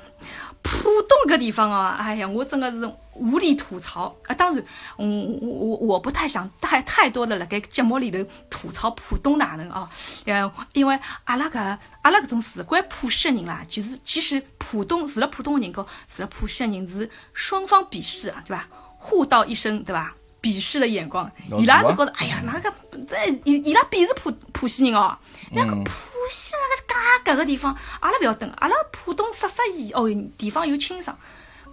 [0.62, 4.34] 浦东搿地方哦，哎呀，我真的是无力吐槽啊！
[4.34, 4.63] 当然，
[4.95, 8.17] 我我我我不太想太太多的辣盖节目里头
[8.50, 9.88] 吐槽浦东哪能哦，
[10.26, 18.65] 呃，因为阿拉搿阿拉搿种事关浦西的人啦，其实其实浦东除了浦东个人，跟住了浦西的人是双方鄙视啊，对伐？
[18.99, 20.15] 互道一声，对吧？
[20.41, 22.73] 鄙视的眼光，伊拉是觉着，哎呀，那个
[23.09, 25.17] 在伊伊拉鄙视浦浦西人哦，
[25.51, 25.91] 那个浦
[26.29, 30.07] 西那个搿个地方，阿拉勿要等，阿拉浦东十十亿哦，
[30.38, 31.17] 地方又清爽，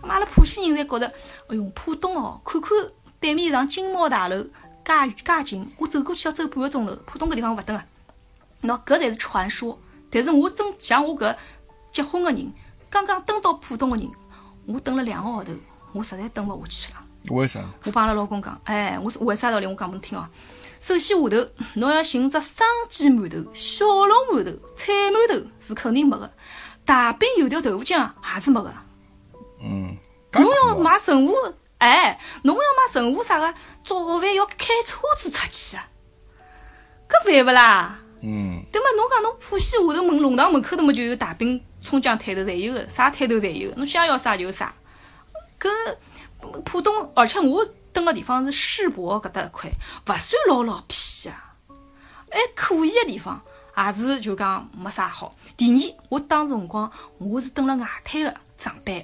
[0.02, 1.06] 阿拉浦西人侪觉着，
[1.48, 2.70] 哎哟，浦东哦，看看
[3.20, 4.42] 对面上金茂大楼，
[4.84, 7.84] 介介近，我走过去要走半个钟头，浦东搿地方勿等啊。
[8.62, 9.78] 喏，搿才是传说，
[10.10, 11.36] 但是我真像我搿
[11.92, 12.52] 结婚个人，
[12.90, 14.10] 刚刚登到浦东个人，
[14.66, 15.52] 我等了两个号头，
[15.92, 17.06] 我实在等勿下去了。
[17.30, 17.60] 为啥？
[17.84, 19.66] 我帮阿拉老公讲，哎，我是为啥道理？
[19.66, 20.26] 我讲拨侬听哦。
[20.80, 26.30] 首先下头，侬要寻只生煎馒头、小笼馒头、菜馒头是肯定没个，
[26.84, 28.72] 大饼、油条、豆腐浆也是没个。
[29.60, 29.96] 嗯。
[30.32, 35.88] 侬要买任何，哎，侬要买任何啥个早饭要开车子出去啊？
[37.08, 37.98] 搿烦勿啦？
[38.22, 38.62] 嗯。
[38.70, 38.86] 对嘛？
[38.96, 44.72] 侬讲侬浦西下头门弄堂门口头么就有大饼、葱姜摊头侪有个，啥摊头侪有，侬想要啥就啥。
[45.58, 45.68] 搿。
[46.64, 49.70] 浦东，而且我蹲个地方是世博搿搭一块，
[50.06, 51.54] 勿算老老偏啊，
[52.30, 53.40] 还可以个地方，
[53.76, 55.35] 也是就讲没啥好。
[55.56, 59.02] 第二，我当时辰光我是蹲辣外滩个上班，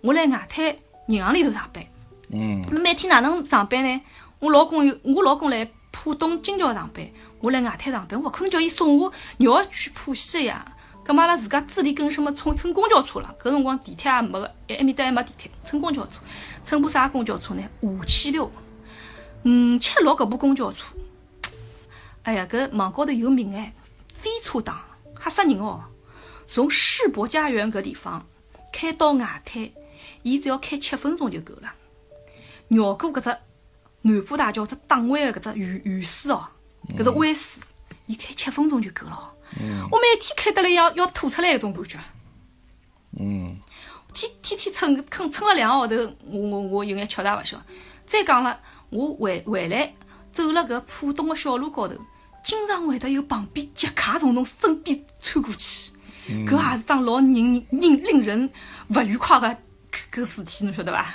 [0.00, 0.76] 我辣外滩
[1.08, 1.84] 银行里头上班。
[2.30, 2.62] 嗯。
[2.70, 4.00] 每天哪能上班呢？
[4.38, 7.04] 我老公有，我老公辣浦东金桥上班，
[7.40, 10.76] 我辣外滩上班，我勿可能叫伊送我绕去浦西呀。
[11.08, 13.34] 搿么阿拉自家自力更生嘛，乘乘公交车了。
[13.40, 16.20] 搿辰光地铁也没个，埃埃面搭还没地铁，乘公交车，
[16.66, 17.62] 乘部啥公交车呢？
[17.80, 20.84] 五七六，五七六搿部公交车。
[22.24, 23.72] 哎呀，搿网高头有名哎，
[24.20, 24.78] 飞车党，
[25.18, 25.84] 吓死人哦！
[26.46, 28.26] 从世博家园搿地方
[28.70, 29.70] 开到外滩，
[30.22, 31.72] 伊只要开七分钟就够了。
[32.68, 33.38] 绕过搿只
[34.02, 36.48] 南浦大桥只档位的搿只圆圆丝哦，
[36.98, 37.62] 搿只弯水，
[38.04, 39.32] 伊开七分钟就够了。
[39.90, 41.98] 我每天开得来要要吐出来一种感觉。
[43.18, 43.58] 嗯。
[44.14, 45.94] 天天天蹭蹭蹭了两个号头，
[46.26, 47.60] 我我我有眼吃大勿消。
[48.04, 48.58] 再讲了，
[48.90, 49.94] 我回回来
[50.32, 51.94] 走了搿浦东个小路高头，
[52.42, 55.92] 经常会得有旁边捷卡从侬身边穿过去，
[56.26, 58.50] 搿也是桩老令令令人
[58.88, 59.56] 勿愉快个
[60.10, 61.06] 搿事体，侬晓得伐？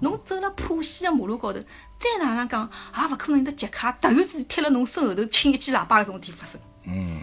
[0.00, 6.60] 侬走了浦西个马路高头，再哪能讲也勿可能有得捷卡突然之间贴辣侬身后头轻一记喇叭搿种事体发生。
[6.86, 7.20] 嗯。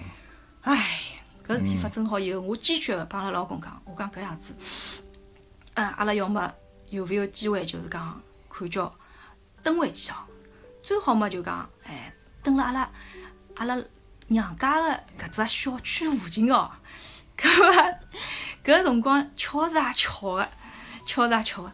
[0.65, 5.04] 唉，搿事体发生好以后，我坚决个帮阿拉老公讲，我讲搿样子，
[5.75, 6.51] 嗯，阿拉要么
[6.89, 8.91] 有勿有机会，就是讲看叫
[9.63, 10.15] 蹲回去哦。
[10.82, 12.12] 最好嘛就讲，哎，
[12.43, 12.89] 蹲辣阿拉
[13.58, 13.78] 阿拉
[14.28, 16.71] 娘家个搿只小区附近哦。
[17.38, 17.99] 搿么
[18.63, 20.49] 搿辰光巧是也巧个，
[21.06, 21.71] 巧是也巧个，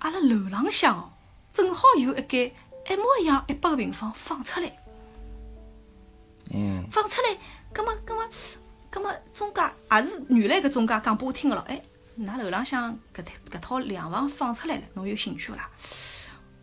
[0.00, 1.10] 阿拉楼浪向哦，
[1.54, 2.52] 正好有一间
[2.90, 4.70] 一模一样一百个平方放出来，
[6.50, 7.38] 嗯，放出来。
[7.74, 8.22] 葛么，葛么，
[8.88, 9.60] 葛么，中介
[9.90, 11.64] 也是原来搿中介讲拨我听个咯。
[11.66, 11.82] 哎，
[12.20, 15.68] 㑚楼浪向搿套搿套两房放出来了，侬有兴趣勿啦？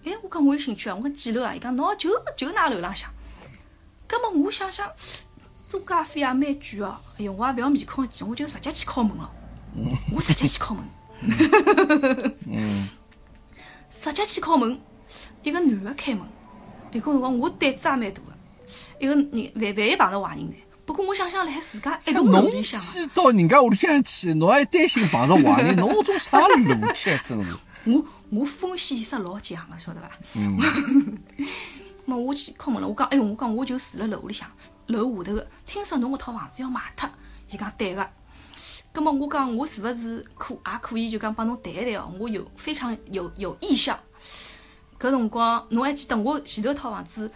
[0.06, 0.96] 哎，我讲我有兴趣啊。
[0.96, 1.54] 我讲几楼啊？
[1.54, 3.10] 伊讲喏，就就㑚楼浪向。
[4.08, 4.90] 葛么我想想，
[5.70, 6.98] 中介费也蛮贵哦。
[7.18, 9.30] 哎哟，我也勿要面孔去，我就直接去敲门了。
[10.16, 10.84] 我直接去敲门。
[12.48, 12.90] 嗯。
[13.92, 14.80] 直接去敲门，
[15.44, 16.26] 一个男个开门。
[16.92, 18.34] 伊讲辰光我胆子也蛮大个，
[19.00, 20.56] 一个人万万一碰着坏人呢？
[20.92, 27.56] 不过我想想，辣自家一栋屋里向，去到人家屋里向去，侬还担心碰着坏人，侬种啥逻辑真是？
[27.86, 30.12] 我我风险意识老强个，晓得伐？
[30.34, 30.60] 嗯。
[32.04, 34.46] 么我去敲门了，我讲，哎哟，我讲我就住辣楼里向，
[34.88, 37.10] 楼下头个，听说侬搿套房子要卖脱，
[37.50, 38.06] 伊讲对个。
[38.92, 42.12] 葛么我讲我是勿是可也可以就讲帮侬谈一谈哦？
[42.20, 43.98] 我有非常有有意向。
[45.00, 47.32] 搿辰光侬还记得我前头套房子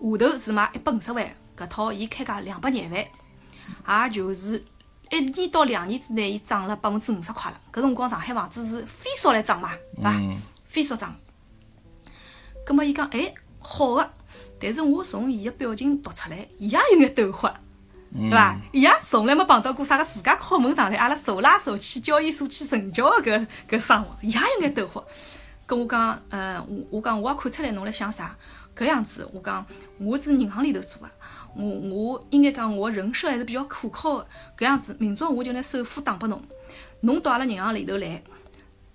[0.00, 1.28] 下头是卖一百五十万？
[1.60, 4.64] 搿套伊开价两百廿万，也就是
[5.10, 7.60] 一年到两年之内，伊涨了百分之五十块了。
[7.70, 10.18] 搿辰光上海房子是飞速来涨嘛，对伐？
[10.68, 11.14] 飞速涨。
[12.64, 14.10] 葛末伊讲，哎，好个，
[14.58, 17.52] 但是我从伊个表情读出来，伊也有眼抖豁，
[18.10, 18.58] 对伐？
[18.72, 25.06] 伊也从来没碰到过啥个自家敲门上来，阿拉手拉手去交易所去成交个搿搿生活，伊也有眼抖豁。
[25.66, 28.34] 跟我讲，呃，我我讲我也看出来侬辣想啥，
[28.74, 29.66] 搿样子，我讲
[29.98, 31.10] 我是银行里头做个。
[31.56, 34.26] 我我应该讲，我人设还是比较可靠的。
[34.56, 36.40] 搿样子，明朝我就拿首付打拨侬，
[37.00, 38.22] 侬到阿拉银行里头来，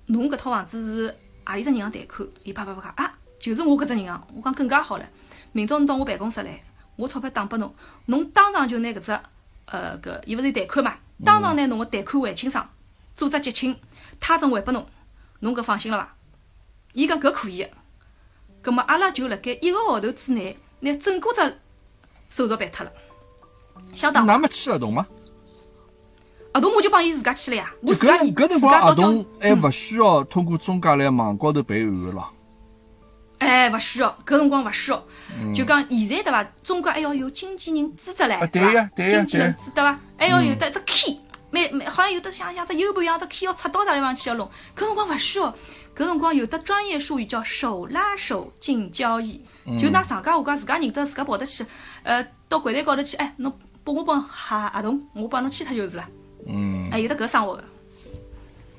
[0.07, 2.27] 侬搿套房子是何里只银行贷款？
[2.43, 4.27] 伊啪啪啪讲啊，就是我搿只银行。
[4.35, 5.09] 我讲更加好了，
[5.51, 6.63] 明朝侬到我办公室来，
[6.95, 7.73] 我钞票打拨侬，
[8.05, 9.19] 侬当场就拿搿只
[9.65, 12.69] 呃搿伊勿是贷款嘛，当场拿侬个贷款还清爽，
[13.15, 13.77] 做只结清，
[14.19, 14.87] 他证还拨侬，
[15.41, 16.15] 侬搿放心了伐？
[16.93, 17.67] 伊讲搿可以。
[18.61, 21.57] 葛末阿拉就辣盖一个号头之内，拿整个只。
[22.35, 22.91] 手续办脱了，
[23.93, 24.25] 相当。
[24.25, 25.07] 那没签合同吗？
[26.53, 27.73] 合同我就帮伊自家签了呀。
[27.83, 32.29] 搿搿辰光合同还勿需要通过中介来网高头备案个咯。
[33.37, 35.01] 哎，勿需要，搿辰光勿需要。
[35.53, 36.43] 就讲现在对伐？
[36.63, 39.99] 中介还要有经纪人资质唻，对呀，对呀，经纪人资对伐？
[40.17, 41.19] 还要有得只 key，
[41.51, 44.49] 每每好像有的像像只 U 盘一样，只 key 要插到啥地方去要弄。
[44.75, 45.53] 搿辰光勿需要，
[45.95, 49.45] 搿辰光有的专业术语叫手拉手进交易。
[49.79, 51.65] 就拿上家下家自家认得自家跑得去，
[52.03, 53.51] 呃，到柜台高头去，哎，侬
[53.83, 56.07] 拨我本合合同，我帮侬签脱就是了。
[56.47, 56.87] 嗯。
[56.91, 57.63] 哎，有得搿生活个。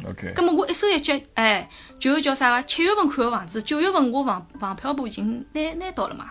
[0.05, 0.35] OK。
[0.57, 1.69] 我一手一脚，哎，
[1.99, 2.63] 就叫啥个？
[2.69, 6.31] 七月份看个房子，九月份我房房票簿已经拿拿到了嘛。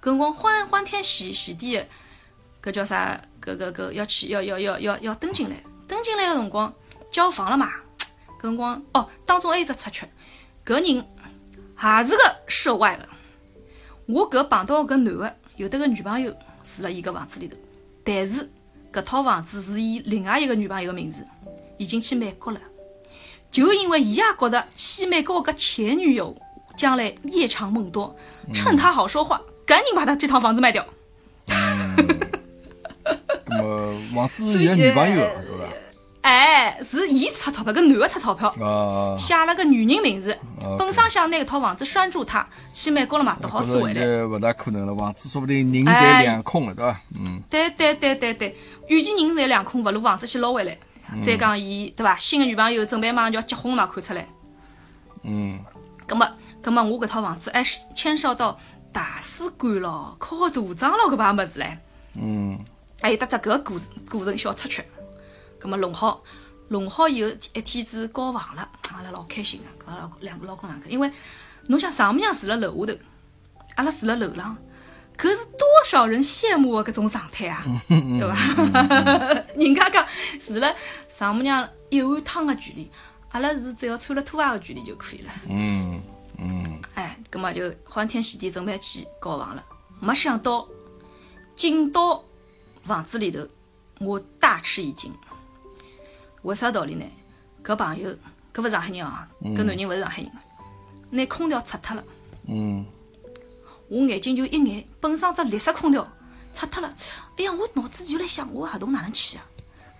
[0.00, 3.20] 搿辰光欢欢天喜喜地个，搿叫啥？
[3.42, 5.56] 搿搿搿要去要要要要要登进来，
[5.88, 6.72] 登进来个辰光
[7.10, 7.72] 交房了嘛。
[8.38, 10.06] 搿辰光哦，当中还有只插曲，
[10.64, 13.15] 搿人也是个涉外个。
[14.06, 16.30] 我搿碰到搿男个有得个女朋友
[16.62, 17.56] 住辣伊搿房子里头，
[18.04, 18.48] 但是
[18.92, 21.18] 搿套房子是以另外一个女朋友个名字，
[21.76, 22.60] 已经去美国了。
[23.50, 26.36] 就因为伊也觉得去美国搿前女友
[26.76, 28.14] 将来夜长梦多，
[28.52, 30.86] 趁他好说话，赶紧把他这套房子卖掉。
[33.48, 35.72] 那么王子有女朋友，对伐？
[36.26, 38.50] 哎，是伊出钞票，搿男个出钞票，
[39.16, 40.36] 写了个女人名字。
[40.76, 44.24] 本上想拿搿套房子拴住他，去美国了嘛，读好收回来。
[44.24, 47.00] 勿大可能了，房子说不定人财两空了，对伐？
[47.16, 47.40] 嗯。
[47.48, 48.56] 对对对对对，
[48.88, 50.76] 与其人财两空，勿如房子先捞回来。
[51.24, 52.16] 再讲伊，对伐？
[52.18, 54.26] 新个女朋友准备马上就要结婚嘛，看出来。
[55.22, 55.60] 嗯。
[56.08, 56.28] 葛么，
[56.60, 57.62] 葛么我搿套房子还
[57.94, 58.58] 牵涉到
[58.92, 61.66] 大使馆咯，考大章咯，搿排物事唻。
[62.20, 62.58] 嗯。
[63.00, 63.78] 还有搭只搿个过
[64.10, 64.84] 过程小插曲。
[65.58, 66.22] 葛末弄好，
[66.68, 71.10] 弄好以后一天子交房了，阿拉老开心个，搿老两个老公两个，因为
[71.66, 72.98] 侬想丈母娘住辣楼下头，
[73.76, 74.56] 阿拉住辣楼浪，
[75.16, 78.34] 搿是多少人羡慕个搿种状态啊，对伐？
[79.56, 80.06] 人家讲
[80.40, 80.74] 住辣
[81.08, 82.90] 丈母娘一碗汤个距离，
[83.30, 85.32] 阿拉是只要穿了拖鞋个距离就可以了。
[85.48, 86.02] 嗯
[86.38, 86.80] 嗯。
[86.94, 89.62] 哎，葛末就欢天喜地准备去交房了，
[90.00, 90.66] 没想到
[91.54, 92.22] 进到
[92.84, 93.46] 房子里头，
[94.00, 95.12] 我大吃一惊。
[96.46, 97.04] 为啥道理呢？
[97.64, 98.08] 搿朋友，
[98.54, 100.30] 搿勿是上海人啊，搿男人勿是上海人，
[101.10, 102.04] 拿空调拆脱了。
[102.46, 102.86] 嗯。
[103.88, 106.06] 我眼睛就一眼，本上只绿色空调
[106.54, 106.94] 拆脱了。
[107.38, 109.44] 哎呀，我脑子就来想，我合同哪能签啊？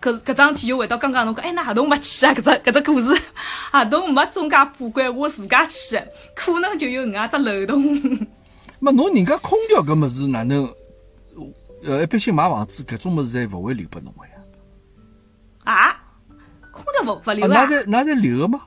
[0.01, 2.35] 搿搿桩事体就回到刚刚侬讲，哎，那合同没签啊？
[2.35, 3.23] 搿只搿只故事，
[3.73, 7.83] 合同没中介把关，我自家签，可能就有搿样只漏洞。
[8.79, 10.73] 没侬人家空调搿物事哪能？
[11.85, 14.33] 呃，一般性买房子搿种物事侪勿会留拨侬个呀。
[15.65, 16.03] 啊？
[16.97, 17.49] 空调不不留啊？
[17.49, 18.63] 哪在哪在留个吗？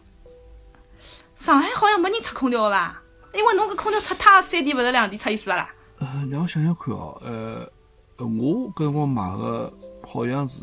[1.37, 3.01] 上海好像没人拆空调个吧？
[3.33, 5.69] 因为侬搿空调拆脱三天勿是两天拆一次啦。
[5.99, 7.65] 呃，让我想想看哦，呃，
[8.17, 9.71] 我搿辰光买个
[10.07, 10.61] 好像是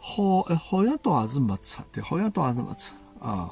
[0.00, 3.50] 好，哎，好像倒也是没拆，对，好像倒也是没拆啊。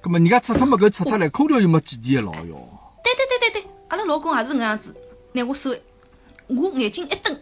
[0.00, 2.68] 葛末人家拆脱么搿拆脱了，空调又没几天老哟。
[3.02, 4.94] 对对对对对，阿拉老公也是搿样子，
[5.32, 5.74] 拿我手，
[6.48, 7.38] 我眼睛一瞪，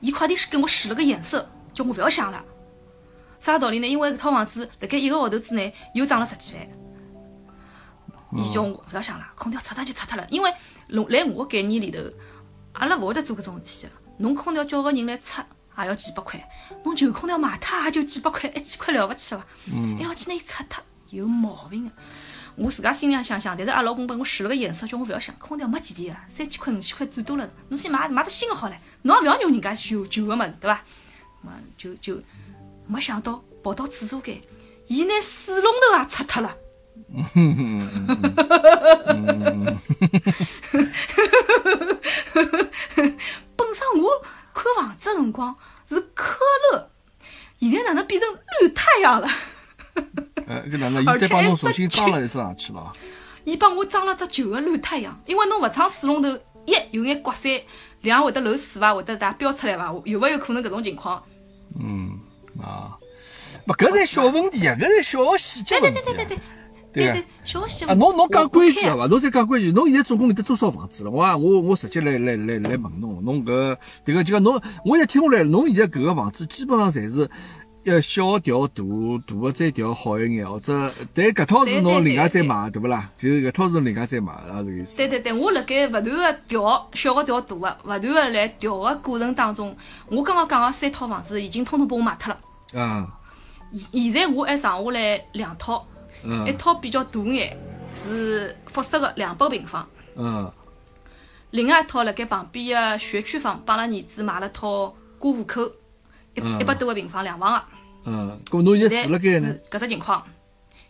[0.00, 2.42] 伊快点给我使了个眼色，叫我勿要想了。
[3.40, 3.88] 啥道理呢？
[3.88, 6.68] 因为搿套房子辣盖一个号头之内又涨了十几万，
[8.36, 10.26] 伊叫我勿要想了，空调拆脱就拆脱了。
[10.30, 10.50] 因为
[10.88, 11.98] 辣辣我概念里头，
[12.74, 13.92] 阿拉勿会得做搿种事体个。
[14.18, 15.44] 侬空调叫个人来拆，
[15.78, 16.38] 也要几百块；
[16.84, 19.46] 侬旧空调卖脱也就几百块，一千块了勿起了伐？
[19.98, 21.90] 还要去拿伊拆脱，有毛病个。
[22.56, 27.48] 我自家心里向想想，但是阿拉老公拨我使了个眼色，叫我勿要想，空调没几钿个，三千块五千块最多了。
[27.70, 30.84] 侬先买买只新个好唻，侬也勿要用人家旧旧个物事，对伐？
[31.40, 32.20] 嘛就就。
[32.90, 34.40] 没想到跑到厕所间，
[34.88, 36.56] 伊拿水龙头也拆脱了。
[43.56, 44.20] 本上我
[44.52, 45.54] 看房子辰光
[45.88, 46.40] 是可
[46.72, 46.90] 乐，
[47.60, 48.28] 现在哪能变成
[48.60, 49.28] 绿太阳了？
[50.48, 51.00] 呃，搿哪能？
[51.00, 52.90] 伊再帮侬重新装了一只上去了。
[53.44, 56.28] 伊帮我装了只旧的绿太阳，因为侬勿装水龙头，
[56.66, 57.64] 一有眼刮塞，
[58.00, 58.92] 两会得漏水伐？
[58.92, 59.94] 会得哒飙出来伐？
[60.04, 61.22] 有勿有可能搿种情况？
[61.80, 61.99] 嗯。
[62.62, 62.96] 啊，
[63.66, 66.00] 勿，搿是小问题啊，搿是小细节问题。
[66.04, 66.36] 对对对对
[66.92, 67.86] 对对，小细节。
[67.86, 69.06] 啊，侬侬讲规矩好伐？
[69.06, 71.10] 侬再讲规矩，侬现在总共有得多少房子了？
[71.10, 77.30] 我我我直接来来来来问侬，侬搿迭个就讲侬，我现在听下来，侬现在搿个房子基本上侪是
[77.84, 78.82] 要小调大，
[79.24, 83.08] 大个再调好一眼，或者但搿套是侬另外再买，对勿啦？
[83.16, 84.96] 就搿套是另外再买，啊，这个意思。
[84.96, 89.76] 对对对，我辣盖勿断个调小个调大个，勿断个来调个过程当中，
[90.08, 92.40] 我刚刚讲个三套房子已经通通拨我卖脱了。
[92.74, 93.18] 啊，
[93.72, 95.86] 现现在我还剩下来两套，
[96.46, 97.56] 一套比较大眼，
[97.92, 99.88] 是复式的两百平方。
[100.16, 100.50] 嗯。
[101.50, 105.62] 另外一套辣盖旁边个学区房，帮阿拉儿子买了套过户口，
[106.34, 107.64] 一一百多个平方两房个。
[108.04, 108.40] 嗯。
[108.48, 109.54] 咁侬现在住辣盖呢？
[109.70, 110.24] 搿只情况，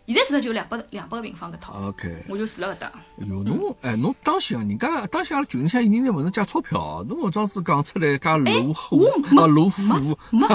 [0.07, 1.73] 现在住的就两百两百个平方搿套。
[1.87, 2.13] OK。
[2.27, 2.91] 我就住辣搿搭。
[3.27, 4.63] 哟，侬哎，侬当心啊！
[4.63, 9.05] 人家当心阿拉群里向有人在问侬借钞票，侬搿桩子讲出来，讲落户
[9.37, 9.81] 啊，落户
[10.31, 10.47] 没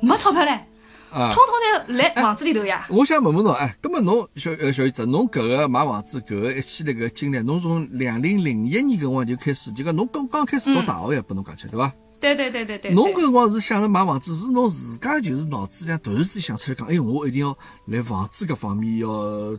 [0.00, 0.52] 没钞票嘞。
[1.12, 2.86] 啊，通通在来房子里头呀！
[2.88, 11.92] 我想问问侬，哎，葛么侬小呃小姨子，侬搿个买房子搿个一系列搿经历，侬从两零零一年搿辰光就开始，就讲侬刚刚开始读大学呀，拨侬讲起对伐？
[12.22, 12.90] 对对对对对。
[12.92, 19.08] 侬搿辰光是想着买房子，是侬自家就是脑子里向突然之间想出来讲，哎，我一定要来房子搿方面要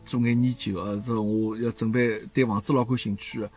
[0.06, 3.52] 做眼研究，呃，是我要准备对房子老感兴趣个，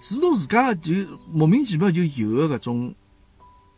[0.00, 0.92] 是侬自家就
[1.32, 2.94] 莫名其妙就有个搿种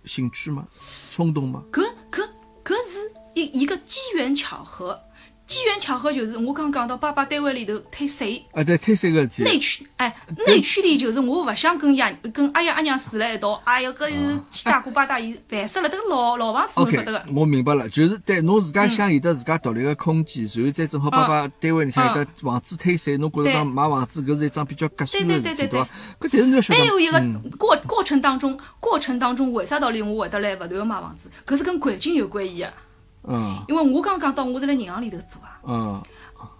[0.05, 0.67] 兴趣吗？
[1.11, 1.63] 冲动吗？
[1.73, 1.81] 搿
[2.11, 2.29] 搿
[2.65, 3.13] 搿是。
[3.35, 4.95] 一一个机缘巧合，
[5.47, 9.45] 机缘巧合就是我刚讲到爸爸单位里头退税，啊对，退税个事体。
[9.45, 10.15] 内区哎，
[10.47, 14.15] 内区里就是我勿想跟爷跟阿爷阿娘住辣一道，哎哟，搿是
[14.51, 17.23] 七大姑八大姨，烦死了，迭个老老房子侬晓得个。
[17.35, 25.85] 我明白了，就是对侬自家想有得自家独立个空间，然后再正好爸爸单位里向有得房子退税，侬觉着讲买房子搿是一桩比较合算个事体，对伐？
[26.19, 27.21] 搿但是侬要晓得，还有一个
[27.59, 31.31] 过过程当中，过程当中为啥道理我会得来勿断个买房子？
[31.47, 32.73] 搿是跟环境有关系个。
[33.25, 33.65] 嗯。
[33.69, 35.61] 因为我刚讲到，我是辣银行里头做啊。
[35.67, 36.03] 嗯。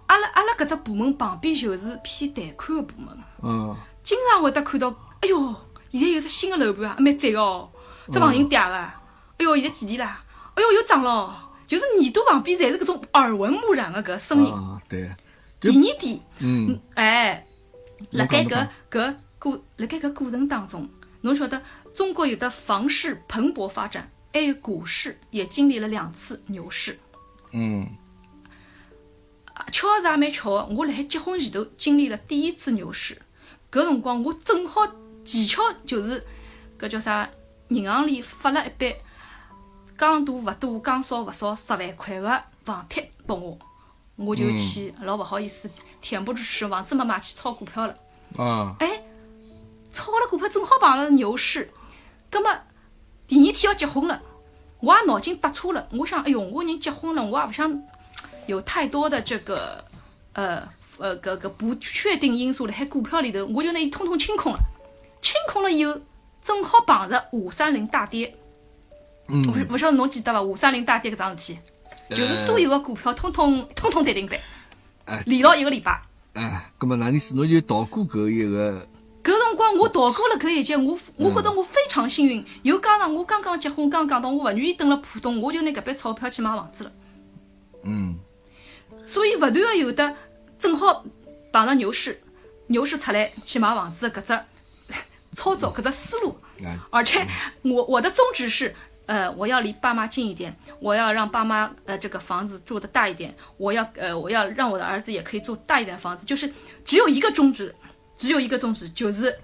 [0.05, 4.89] 阿拉阿拉搿只部门旁边就是偏贷款个部门，嗯，经常会得看到，
[5.21, 5.55] 哎哟，
[5.91, 7.69] 现在有只新个楼盘啊，蛮赞哦，
[8.11, 8.93] 只房型嗲个，哎
[9.39, 10.23] 哟，现在几钿啦？
[10.53, 14.53] 哎哟，又涨了，就是耳朵旁边侪是搿种耳闻目染个搿声音。
[14.87, 15.09] 对。
[15.59, 17.45] 第二点，嗯，哎，
[18.11, 20.87] 辣盖搿搿过辣盖搿过程当中，
[21.21, 21.59] 侬晓得
[21.95, 26.99] 中国有的房市蓬勃发展，还有股市也经历了两次牛市。
[27.51, 27.87] 嗯。
[29.71, 33.21] 巧是也蛮巧的，我辣海结婚前头经历了第一次牛市，
[33.71, 34.81] 搿辰光我正好
[35.23, 36.25] 技巧就是
[36.79, 37.29] 搿叫啥，
[37.69, 38.95] 银行里发了一笔
[39.97, 43.57] 讲多勿多、讲少勿少十万块个房贴拨我，
[44.15, 45.69] 我就去老勿好意思，
[46.01, 47.95] 恬不知耻，房子没买去炒股票了。
[48.37, 48.75] 啊！
[48.79, 49.03] 哎，
[49.93, 51.71] 炒了股票正好碰了牛市，
[52.31, 52.51] 葛末
[53.33, 54.21] 第二天要结婚了，
[54.79, 57.81] 我也脑筋搭错了，我想，哎哟，我人结婚了，我也勿想。
[58.45, 59.83] 有太多的这个，
[60.33, 60.61] 呃
[60.99, 64.59] 呃，个个不确定因素了，海股票里头，我就拿伊通通清空了。
[65.19, 65.99] 清空了以后，
[66.43, 68.35] 正好碰着五三零大跌。
[69.29, 69.41] 嗯。
[69.41, 70.39] 不不晓得侬记得伐？
[70.39, 71.59] 五三零大跌搿桩事体，
[72.09, 74.39] 就是所有个股票通通通通跌停板，
[75.25, 75.99] 连牢一个礼拜。
[76.33, 77.33] 哎，葛末哪意思？
[77.33, 78.85] 侬就逃过搿一个。
[79.23, 82.45] 搿辰光我逃过了搿一劫，我我觉得我非常幸运。
[82.63, 86.91] 又加上我刚刚结婚，刚讲到我勿愿意蹲辣浦东，我就拿搿笔钞票去买房子了。
[87.83, 88.15] 嗯。
[89.05, 90.15] 所以勿断个有的
[90.59, 91.03] 正好
[91.51, 92.21] 碰着牛市，
[92.67, 94.39] 牛市出来去买房子搿只
[95.35, 96.37] 操作搿只思路，
[96.89, 97.25] 而且
[97.63, 106.51] 我我的宗旨是，呃，我要离爸妈近一点，我要让爸妈呃这个房子住的大一点，我要呃我要让我的儿子也可以住大一点房子，就是
[106.85, 107.73] 只有一个宗旨，
[108.17, 109.37] 只有一个宗旨，就是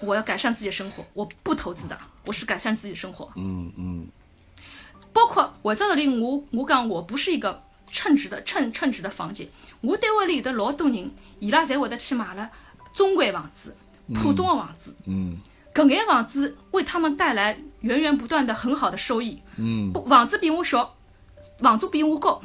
[0.00, 3.30] 我要改善自己的生活，我不投资的，我是改善自己的生活。
[3.36, 4.06] 嗯嗯，
[5.12, 7.62] 包括我在这里，我我讲我不是一个。
[7.96, 9.48] 称职的称称职的房姐，
[9.80, 12.50] 我单位里有的老多人，伊拉侪会得去买了
[12.92, 13.76] 中规房子、
[14.12, 14.92] 浦东的房子。
[15.06, 15.38] 嗯，
[15.72, 19.40] 搿眼房子为他们带来源源不断的很好的收益。
[19.58, 20.92] 嗯，房子比我小，
[21.60, 22.42] 房租比我高，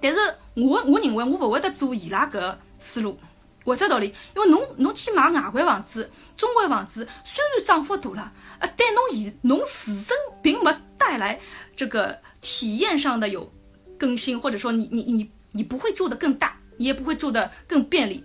[0.00, 0.18] 但是
[0.54, 3.20] 我我认为我勿会得做伊拉搿思路。
[3.64, 4.14] 为啥道理？
[4.36, 11.40] 因为侬侬去买外国房子、中国房子，虽然涨幅大了，呃，但侬现侬自身并没带来
[11.76, 13.52] 这个体验上的有。
[13.98, 18.24] 更新，或者说你你你你不会住的更大，你也不会住的更便利，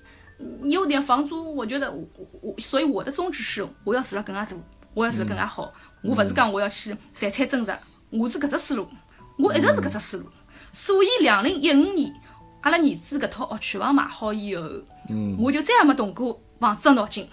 [0.64, 2.04] 你有点房租，我觉得我
[2.42, 4.58] 我所以我的宗旨是我要住了更加大，
[4.96, 5.72] 我要住了更加好，
[6.02, 7.72] 我不是讲我要去财产增值，
[8.10, 8.90] 我是搿只思路，
[9.38, 10.26] 我一直是搿只思路，
[10.74, 12.12] 所以两零一五年
[12.62, 14.64] 阿拉儿子搿套学区房买好以后，
[15.10, 17.28] 嗯，我就再也没动过房子的脑筋，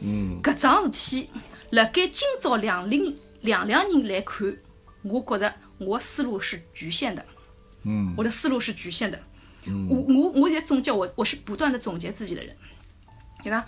[0.00, 1.30] 嗯，搿桩事体
[1.70, 4.56] 辣盖今朝两零两两年来看，
[5.02, 7.24] 我觉着我思路是局限的。
[7.84, 9.18] 嗯，我的思路是局限的。
[9.66, 12.56] 嗯，我我我在总结，我我是不断的总结自己的人。
[13.44, 13.64] 就讲，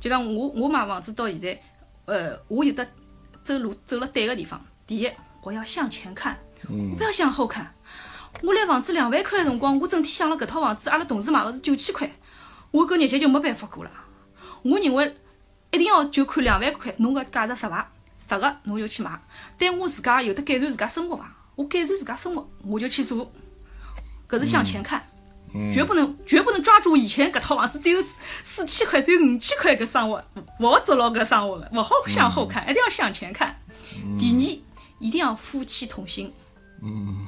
[0.00, 1.60] 就讲我我买房子到现在，
[2.06, 2.86] 呃，我有的
[3.42, 4.62] 走路走了对个地方。
[4.86, 5.10] 第一，
[5.42, 6.38] 我要向前看，
[6.68, 7.72] 我不要向后看。
[8.42, 12.10] 我来房子两万块的辰光，我整天想了搿套房子，阿拉同事买的是九千块，
[12.74, 13.90] 我搿日节就没办法过了。
[14.62, 15.16] 我认为
[15.70, 17.88] 一定要就看两万块，侬搿价值实伐？
[18.28, 19.16] 值个侬就去买。
[19.56, 21.32] 但我自家有的改善自家生活伐？
[21.54, 23.32] 我改善自家生活，我就去做，
[24.28, 25.06] 搿是向前看，
[25.72, 28.02] 绝不能绝不能抓住以前搿套房子只有
[28.42, 30.24] 四千块、只有五千块搿生活，
[30.58, 33.56] 勿好做牢搿生活了，勿好向后看，一定要向前看。
[34.18, 34.40] 第二，
[34.98, 36.34] 一定要夫妻同心。
[36.82, 37.24] 嗯，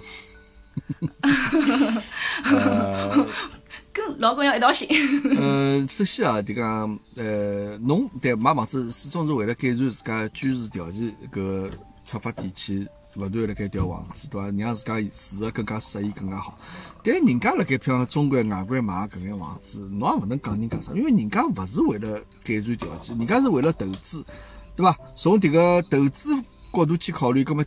[3.97, 4.87] 跟老公要一道心。
[5.41, 11.71] 呃，首先啊，就讲呃，侬对买房子始终是为了改善自家居住条件搿
[12.05, 12.87] 出发点去。
[13.17, 14.51] 勿断辣盖调房子，对伐？
[14.51, 16.59] 让自家住的更加适意，更加好。
[17.03, 24.23] 但人家辣盖譬如中国外国买搿眼房子，侬也勿能讲人家啥，因为人家勿是为了改善条件，人家是为了投资，
[24.77, 24.95] 对伐？
[25.17, 26.35] 从迭个投资
[26.71, 27.65] 角度去考虑，葛末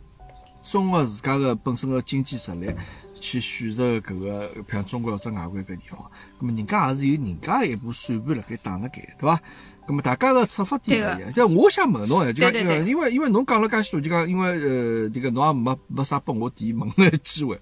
[0.62, 2.72] 综合自家个本身个经济实力
[3.20, 5.98] 去选择搿个，譬如中国或者外国搿地方，
[6.40, 9.40] 葛末人家也是有人家一部算盘辣盖打辣盖，对伐？
[9.86, 17.60] 那么大家的出发点勿一样，就我想问侬，就讲因为因为侬讲了介许多，就讲因为呃，这个侬也没没啥拨我提问的机会。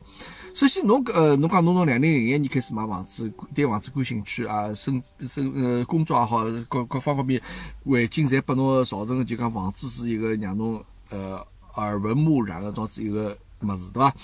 [0.53, 7.41] 首先侬呃，侬讲侬从两零零一年开始买房子，对房子感兴趣啊，生生呃工作也好，各各方方面
[7.85, 11.43] 环境侪拨侬造成就讲房子是一个让侬呃
[11.77, 14.15] 耳闻目染的，种子一个物事，对伐？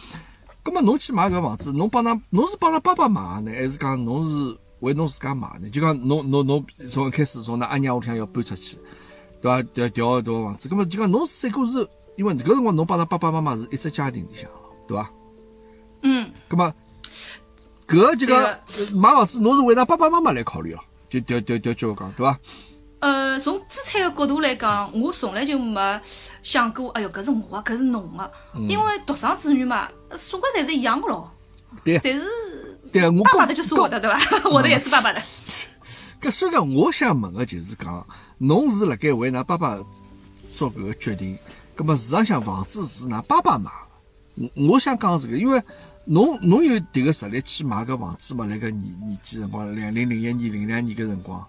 [0.65, 5.69] 咁么侬去买搿房子，侬帮㑚侬是帮㑚爸爸买呢，还是讲侬是为侬自家买呢？
[5.69, 8.79] 就讲侬侬侬从一开始从㑚阿娘屋里向要搬出去，
[9.43, 9.62] 对伐？
[9.75, 11.87] 调调调房子，咁么就讲侬三个是，
[12.17, 14.49] 因为搿辰光侬帮㑚爸爸妈妈是一只家庭里向，
[14.89, 15.11] 对伐？
[16.03, 16.31] 嗯。
[16.49, 16.75] 咁么
[17.87, 18.43] 搿就讲
[18.95, 22.39] 买房子，侬是为㑚爸爸妈妈来考虑哦，就调调调叫我讲，对伐？
[23.01, 26.01] 呃，从资产的角度来讲，我从来就没
[26.42, 28.30] 想过，哎哟，搿是我搿是侬个，
[28.68, 31.30] 因为独生子女嘛，总归侪是一样个咯。
[31.84, 32.01] 对。
[32.03, 34.18] 但是，对我爸爸的就是我的，对伐？
[34.49, 35.20] 我的也是爸爸的。
[36.22, 38.07] 搿所以讲，我想问个就是讲，
[38.38, 39.78] 侬是辣盖为㑚爸爸
[40.55, 41.38] 做搿个决定，
[41.74, 45.62] 葛末市场上房子是㑚爸爸买个，我我想讲是个，因为
[46.07, 48.47] 侬侬有迭个实力去买搿房子嘛？
[48.47, 51.45] 辣搿年年纪辰光，两零零一年、零两年搿辰光。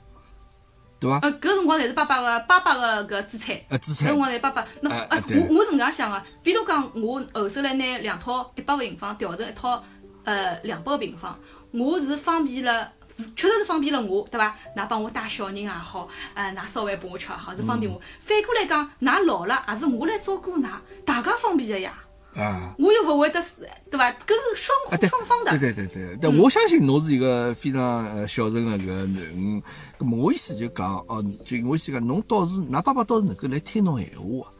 [1.06, 1.20] 对伐？
[1.20, 3.56] 呃，搿辰光侪是爸爸个爸爸个搿资产。
[3.70, 9.84] 搿辰光侪爸爸，那哎，我我是搿样想个，比如讲我后首来拿两套一百平方调成一套
[10.24, 11.38] 呃两百个平方，
[11.72, 12.92] 我是方便了，
[13.36, 14.56] 确实是方便了我，对伐？
[14.76, 18.02] 㑚帮我带小人也好，呃，㑚烧饭拨我吃也好，是方便我。
[18.22, 20.68] 反过来讲，㑚老了，也是我来照顾㑚，
[21.06, 21.94] 大家方便个呀。
[22.36, 23.42] 啊，我又勿会得，
[23.90, 24.12] 对伐？
[24.12, 25.58] 搿是双双方的。
[25.58, 29.64] 对对对对，但我相信侬是一个非常呃孝顺的搿个囡恩。
[29.98, 34.52] 咁么我意思就讲，哦，就我意思讲，侬倒是，㑚爸爸倒是能够来听侬闲话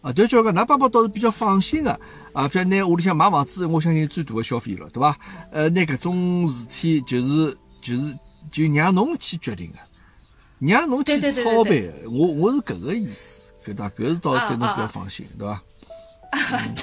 [0.00, 0.12] 啊。
[0.12, 1.98] 就叫讲，㑚爸爸倒是比较放心的
[2.32, 2.46] 啊。
[2.46, 5.16] 比如拿屋里向买房子，我相信最大的消费了，对伐？
[5.50, 8.16] 呃，拿搿种事体就是就是
[8.52, 9.78] 就让侬去决定的，
[10.60, 11.92] 让侬去操办的。
[12.08, 15.60] 我我是搿个意思，搿搭搿是倒是对侬比较放心，对伐？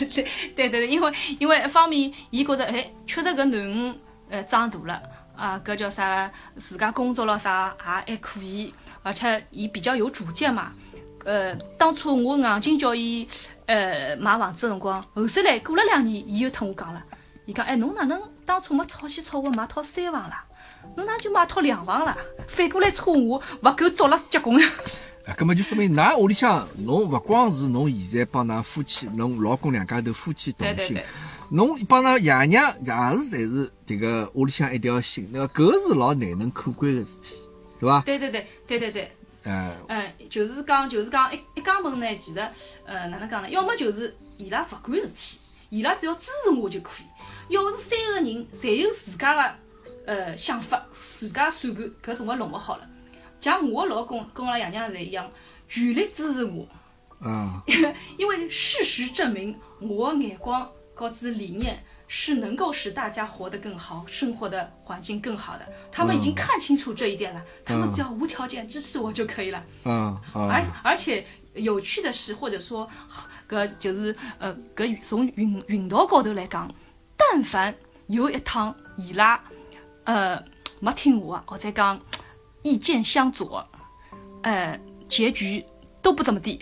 [0.55, 3.99] 对对对，因为因为一方面，伊觉得哎，确实搿囡恩
[4.29, 5.01] 呃长大了
[5.35, 6.31] 啊，搿叫啥？
[6.57, 8.73] 自家工作了啥也还可以，
[9.03, 10.71] 而且伊比较有主见嘛。
[11.23, 13.27] 呃，当初我硬劲叫伊
[13.67, 17.03] 呃买房子辰光，后首来过了两年，伊又同我讲了，
[17.45, 20.43] 伊讲哎，侬哪能当初没吵起吵活买套三房啦？
[20.95, 22.17] 侬哪就买套两房啦？
[22.47, 24.59] 反过来戳我，勿够足了结棍。
[25.25, 30.97] 啊，搿么就说明㑚屋里向侬勿光是侬现在帮㑚夫妻，侬老公两家头夫妻同心，
[31.49, 37.35] 侬帮㑚爷娘也是侪是迭个屋里向一条心，那搿是老难能可贵个事体，
[37.79, 38.01] 对伐？
[38.01, 39.11] 对对对对对对。
[39.43, 39.71] 嗯。
[39.89, 42.39] 嗯，就是讲就是讲一一家门呢，其实
[42.85, 43.49] 呃哪能讲呢？
[43.49, 47.05] 要么就是伊拉勿管事体，伊拉只要支持我就可以；
[47.49, 49.53] 要是三个人侪有自家个
[50.07, 52.89] 呃想法，自家算盘，搿总归弄勿好了。
[53.41, 55.29] 像我老公跟我拉爷娘侪一样，
[55.67, 56.67] 全力支持我。
[57.19, 57.63] 啊。
[58.17, 65.65] 因为事实证明，我眼光和子理念是能够使大家活得更好，生活的环境更好的。
[65.91, 69.63] 他们已经看清楚这一点了，他们只要无条件支持我就可以了。
[69.85, 72.87] 嗯而而且有趣的是，或者说，
[73.49, 76.71] 搿就是呃，搿从运运道高头来讲，
[77.17, 77.73] 但凡
[78.07, 79.43] 有一趟伊拉
[80.03, 80.41] 呃
[80.79, 81.99] 没听我，或者讲。
[82.63, 83.65] 意见相左，
[84.43, 85.63] 呃，结局
[86.01, 86.59] 都不怎么地，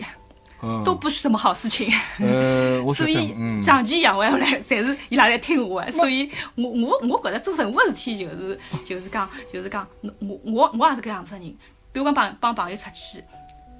[0.84, 1.92] 都不是什么好事情。
[2.18, 5.82] 呃， 所以长期养完下来， 侪是伊拉在听我。
[5.92, 11.56] 所以我我我觉得做任何事体就是就是讲就是讲，我我我也是搿样子的人。
[11.92, 13.22] 比如讲帮帮朋友出去，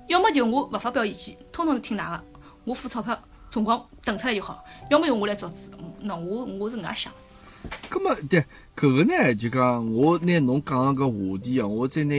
[0.08, 2.24] 要么就我勿发表意见，通通是听㑚个，
[2.64, 3.16] 我付钞票，
[3.52, 4.64] 辰光等出来就好。
[4.90, 5.54] 要么就我来做主，
[6.00, 7.12] 那我我是搿能介想。
[7.90, 8.44] 咁么对，
[8.76, 12.14] 搿个呢就讲我拿侬讲个话题啊，我再拿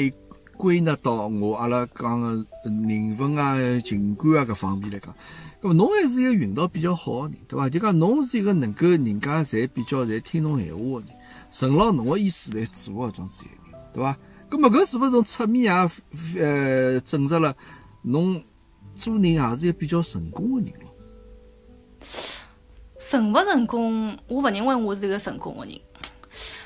[0.57, 5.15] 归纳到我阿拉讲个人文啊、情感啊搿方面来讲。
[5.61, 7.69] 咁么侬还是一个运道比较好个人，对伐？
[7.69, 11.07] 就讲侬是一个能够人家侪比较侪听侬闲话个人，
[11.51, 14.17] 顺牢侬个意思来做个种子一个人，对伐？
[14.49, 17.55] 咁么搿是勿是从侧面也呃证实了
[18.01, 18.41] 侬
[18.95, 20.91] 做人也是一个比较成功个人咯？
[23.01, 25.81] 成勿成功，我勿认为我是一个成功的人。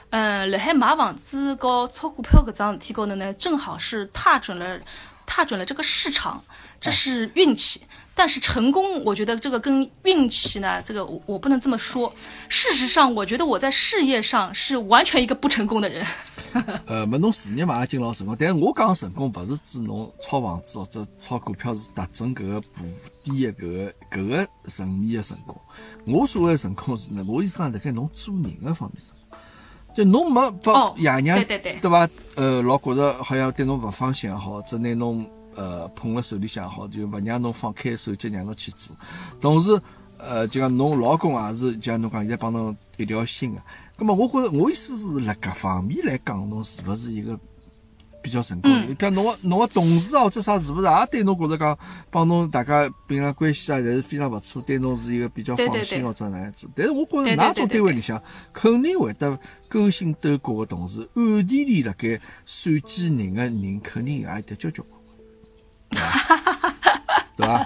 [0.09, 4.79] 嗯，辣海买房子和炒股票搿桩事体高头呢，正好是踏准了，
[5.25, 6.43] 踏准了这个市场，
[6.81, 7.81] 这是运气。
[8.18, 12.11] 但是成功，我觉得这个跟运气呢，这个我我不能这么说。
[12.47, 16.05] 事实上，我觉得我在事业上是完全一个不成功的人。
[16.88, 22.84] 呃，没侬事业嘛也经老成功，但是我讲成功，不是指侬炒房子或者炒股票是达成搿个部
[23.22, 25.53] 点的搿个搿个层面的成功。
[26.07, 29.38] 我所谓的成功是呢，我意思讲辣盖侬做人的方面成功，
[29.93, 32.07] 就侬没把爷娘对对对伐？
[32.36, 35.30] 呃，老觉着好像对侬勿放心也好，只拿侬。
[35.56, 38.95] 呃，捧辣手里向好，就勿让侬放开手脚，让侬去做。
[39.41, 39.82] 同时，
[40.18, 43.62] 呃，就讲侬老公也是，就像侬讲现在帮侬一条心个。
[43.97, 47.39] 咁么，我觉着我意思是，辣搿方面来讲，侬是勿是一个
[48.22, 48.93] 比较成功的？
[48.95, 51.78] 比如侬个侬个同事啊，或者啥，是勿是也对侬觉着讲，
[52.10, 56.68] 帮侬大家平常关系啊，侪是非常勿错，对侬是一个比较放心或者哪样子？
[56.76, 59.39] 但是我觉着，哪种单位里向肯定会得
[59.70, 64.84] 勾心斗角个同事，暗地里辣盖算计人个人，肯定也有得交交
[67.38, 67.66] 对伐？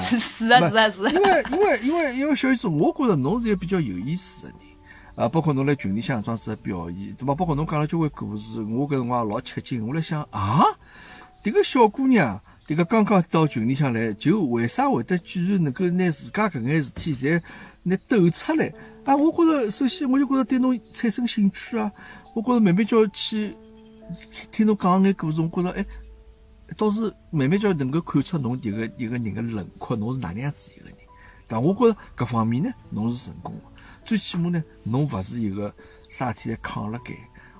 [0.00, 0.98] 是是啊是啊是。
[1.10, 4.58] 因为因为因为因为小雨子，我觉着侬是一个比较有意思的人。
[5.14, 7.34] 啊，包括侬辣群里向装子表演，对伐？
[7.34, 9.86] 包括侬讲了交关故事，我搿辰光老吃惊。
[9.86, 10.64] 我辣想啊，
[11.44, 17.42] 迭个小姑娘，迭个刚刚到群里向来，就为啥会得居然能够拿自家搿眼事体侪
[17.82, 18.72] 拿抖出来？
[19.04, 21.92] 啊，我觉着首先我就觉着对侬产生兴趣啊。
[22.32, 23.54] 我觉着慢慢叫去
[24.50, 25.84] 听侬讲眼故事，我觉着哎，
[26.76, 30.94] 倒是慢慢叫能够看出侬迭个一个人的轮廓，侬是哪能样子一个人。
[31.46, 33.54] 但我觉着搿方面呢，侬是成功。
[34.04, 35.72] 最起码呢，侬勿是一个
[36.08, 37.14] 啥体扛辣盖，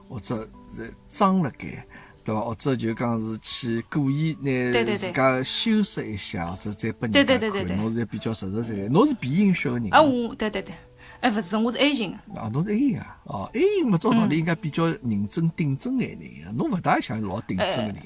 [0.08, 1.86] 或者是装辣盖，
[2.24, 2.40] 对伐？
[2.40, 9.88] 或者就讲是去故意拿自家修饰一下，或者再拨人家看，侬是比较实实在在，侬是 B 型血个人。
[9.92, 10.74] 啊，我对对对，
[11.20, 12.12] 哎，勿是，我是 A 型。
[12.34, 13.20] 啊，侬是 A 型啊？
[13.24, 17.96] 哦，A 型嘛，照道理应该比较认真顶真眼人，侬勿大像老顶真个人。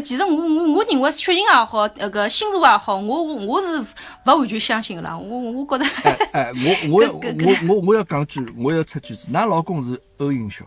[0.00, 3.86] 其实我我我认为血型也好，那个星座也好，我我是勿
[4.24, 5.16] 完全相信个啦。
[5.16, 6.52] 我我觉得，哎 哎，
[6.88, 7.20] 我我要我
[7.68, 10.64] 我我要讲句，我要出句子，㑚老公是 O 型血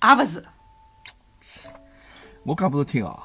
[0.00, 0.14] 啊？
[0.16, 0.44] 也勿是。
[2.44, 3.18] 我讲拨侬听哦，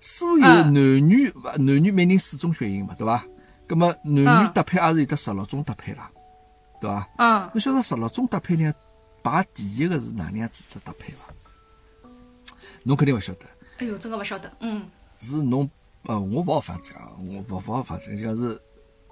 [0.00, 3.24] 所有男女男女每人四种血型嘛，对伐？
[3.66, 6.10] 葛么男女搭配也是有得十六种搭配啦，
[6.80, 7.08] 对伐？
[7.18, 7.50] 嗯。
[7.54, 8.72] 侬晓得十六种搭配呢？
[9.22, 12.08] 排第一个是哪能样子只搭配伐？
[12.82, 13.46] 侬肯定勿晓得。
[13.78, 14.84] 哎呦，真个勿晓得，嗯，
[15.18, 15.68] 是侬，
[16.04, 18.60] 呃，我勿好发这个，我勿勿好发这个，讲是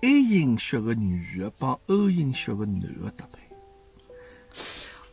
[0.03, 3.41] A 型血个女个帮 O 型血个男个搭配。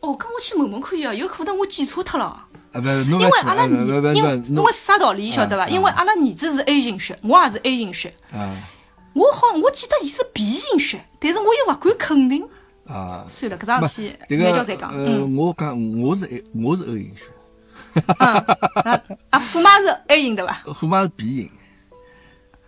[0.00, 2.24] 哦，跟我去问问可以啊，有可能我记错脱了。
[2.24, 5.68] 啊，不，因为阿拉，因为因为啥道理晓得伐？
[5.68, 8.14] 因为阿拉儿子是 A 型血，我也是 A 型血。
[8.32, 8.56] 啊。
[9.12, 12.48] 我好，我记得伊是 B 型血，但是我又勿敢肯定。
[12.86, 13.26] 啊。
[13.28, 14.90] 算了，搿桩事体，慢叫再讲。
[14.92, 17.24] 呃，我讲我是 A，我是 O 型血。
[18.18, 18.44] 啊
[19.30, 19.38] 啊！
[19.38, 20.62] 虎妈是 A 型对伐？
[20.66, 21.50] 虎妈是 B 型，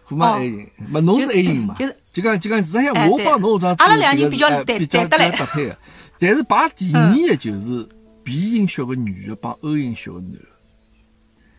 [0.04, 1.74] 虎妈 A 型，嘛侬是 A 型嘛？
[1.74, 5.78] 就是就讲就讲，实际上我帮侬这样子比较比较搭配个，
[6.18, 7.88] 但是排第二个就是
[8.24, 10.38] B 型血个女的帮 O 型血个男个。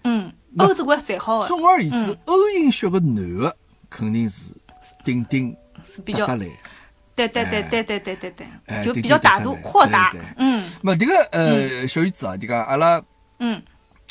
[0.03, 1.47] 嗯，O 这块最好个。
[1.47, 3.55] 总而言之，O 型血个男的
[3.89, 4.53] 肯定是
[5.03, 6.45] 顶顶是比较得来。
[7.15, 8.33] 对对对对对对对
[8.65, 10.11] 对，就比较大度豁达。
[10.37, 10.63] 嗯。
[10.81, 13.01] 嘛，这个呃，小雨子啊，这个阿拉。
[13.45, 13.61] 嗯，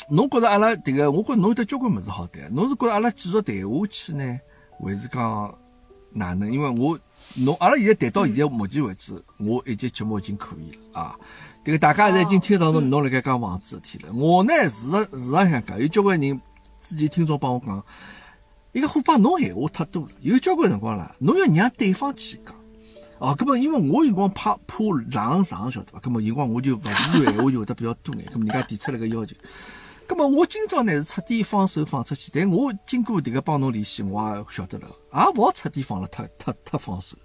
[0.09, 2.53] 侬觉着阿拉迭个，我觉着侬有得交关物事好谈。
[2.53, 4.39] 侬是觉着阿拉继续谈下去呢，
[4.79, 5.57] 还是讲
[6.11, 6.51] 哪能？
[6.51, 6.99] 因为我
[7.33, 11.19] 侬阿拉现在谈到现在目前为止，我一节节目已经可以了啊。
[11.65, 14.13] 迭个大家现在已经听到侬侬辣盖讲房子事体了。
[14.13, 16.39] 我呢，事实事实上讲，有交关人
[16.79, 17.83] 之前听众帮我讲，
[18.71, 22.53] 一个虎爸侬闲话太多了，有交关辰光啦，侬要让对方去讲。
[23.23, 25.99] 哦，搿么因为我辰光怕怕浪长，晓得伐？
[26.01, 26.89] 搿么辰光我就勿自
[27.23, 28.25] 然闲话就会得比较多眼。
[28.25, 29.33] 搿么人家提出来个要求，
[30.05, 32.29] 搿么我今朝呢是彻底放手放出去。
[32.33, 37.15] 但我经过迭个帮侬联系，我也晓得了，也勿好彻底放了，太太太放手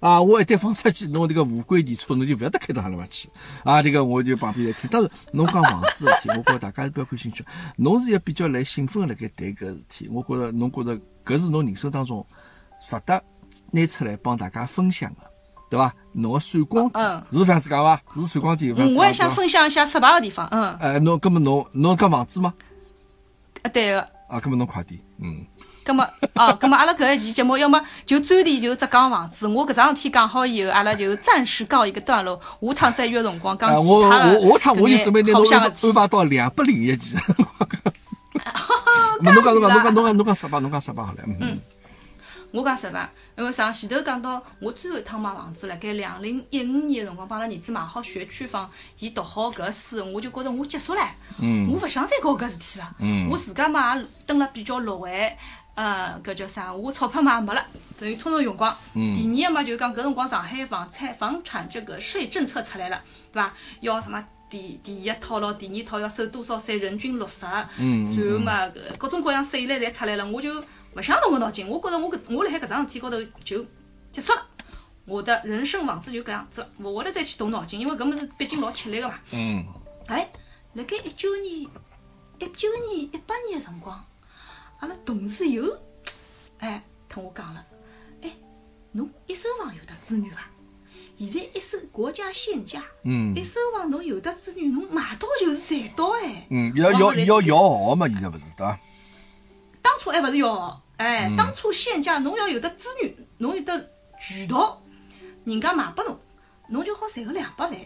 [0.00, 0.20] 啊！
[0.20, 3.30] 我一旦放出去，侬迭个无轨电车，侬就勿晓得开到何里去
[3.62, 3.80] 啊！
[3.80, 4.90] 迭个我就旁边来听。
[4.90, 7.44] 当然，侬讲房子事体，我觉着大家是比较感兴趣。
[7.76, 12.26] 侬是一个比较来兴奋辣盖谈搿事体，我觉着侬觉着搿是侬人生当中
[12.80, 13.22] 值得
[13.70, 15.30] 拿出来帮大家分享的。
[15.70, 15.92] 对伐？
[16.12, 18.00] 侬个闪光点是这样子讲伐？
[18.14, 18.74] 是闪光点。
[18.94, 20.46] 我还想分享一下失败个地方。
[20.50, 20.76] 嗯。
[20.80, 22.54] 哎，侬，搿么侬，侬讲房子吗？
[23.62, 24.00] 啊，对个。
[24.28, 25.00] 啊，搿么侬快点。
[25.20, 25.44] 嗯。
[25.84, 26.02] 搿么，
[26.36, 29.46] 哦，搿么阿拉搿一期节目，要么就专题就只讲房子。
[29.46, 32.40] 我搿桩事体讲好以后，阿拉就暂时告一个段落。
[32.60, 34.38] 下趟再约辰光讲其他的。
[34.40, 37.16] 我我下趟我就准备拿侬安排到两百零一期。
[39.20, 41.18] 侬讲侬讲侬讲侬讲侬讲失败，侬讲失败好了。
[41.40, 41.60] 嗯。
[42.54, 43.10] 我讲实话。
[43.36, 52.88] 因为上前头讲到，我最后一趟买房子，辣盖两零一五年个辰光，帮阿拉儿子买好学区房，伊读好搿书，我就觉着我结束唻，我勿想再搞搿事体了。
[53.00, 55.36] 嗯我自家嘛也蹲了比较落位，
[55.74, 56.72] 呃，搿叫啥？
[56.72, 57.66] 我钞票嘛也没了，
[57.98, 58.72] 等于通通用光。
[58.94, 63.02] 第二个嘛就是讲搿辰光上海房产房产这个税政策出来了，
[63.32, 63.52] 对伐？
[63.80, 67.44] 要什么第第一套咯，第二套要收多少税，人均六十。
[67.78, 68.00] 嗯。
[68.16, 70.62] 然后嘛，各种各样税来侪出来了，我就。
[70.96, 73.64] 勿想动个脑筋，我觉着我搿我辣海搿桩事体高头就
[74.12, 74.46] 结束了，
[75.04, 79.18] 我的人生房子就搿样子，勿会得再去动脑筋，因为搿物事毕竟老吃力个嘛。
[79.32, 79.64] 嗯。
[80.06, 80.30] 哎，
[80.74, 81.62] 辣盖一九年、
[82.38, 84.04] 一九年、一八年个辰光，
[84.80, 85.78] 阿拉同事又
[86.58, 87.64] 哎同我讲了，
[88.22, 88.30] 哎，
[88.92, 90.48] 侬一一手房有得资源伐？
[91.18, 96.46] 现在一手国家限价，嗯，一手房侬有得资源，侬买到就是赚到哎。
[96.50, 98.78] 嗯，要要要摇号嘛，现在勿是对伐？
[99.82, 103.90] 当初还勿是摇号，哎，当初限价，侬要有得资源，侬有得
[104.20, 104.82] 渠道，
[105.44, 106.18] 人家卖拨侬，
[106.68, 107.76] 侬就好赚个两百万。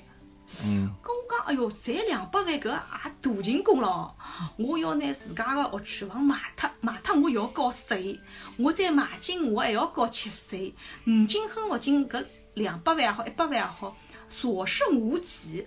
[0.64, 4.14] 嗯，跟我讲，哎哟，赚两百万搿也大成功了！
[4.56, 8.18] 我要拿自家个学区房卖脱，卖脱我要交税，
[8.56, 10.74] 我再买进我还要交契税，
[11.06, 13.94] 五金和学金搿两百万也好，一百万也好，
[14.30, 15.66] 所剩无几，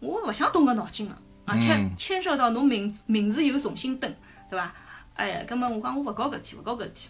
[0.00, 4.14] 我勿想动搿脑筋了，而且牵涉到侬名字名字又重新登，
[4.50, 4.74] 对伐？
[5.18, 7.08] 哎呀，葛末我讲我勿搞搿事体，勿搞搿事体。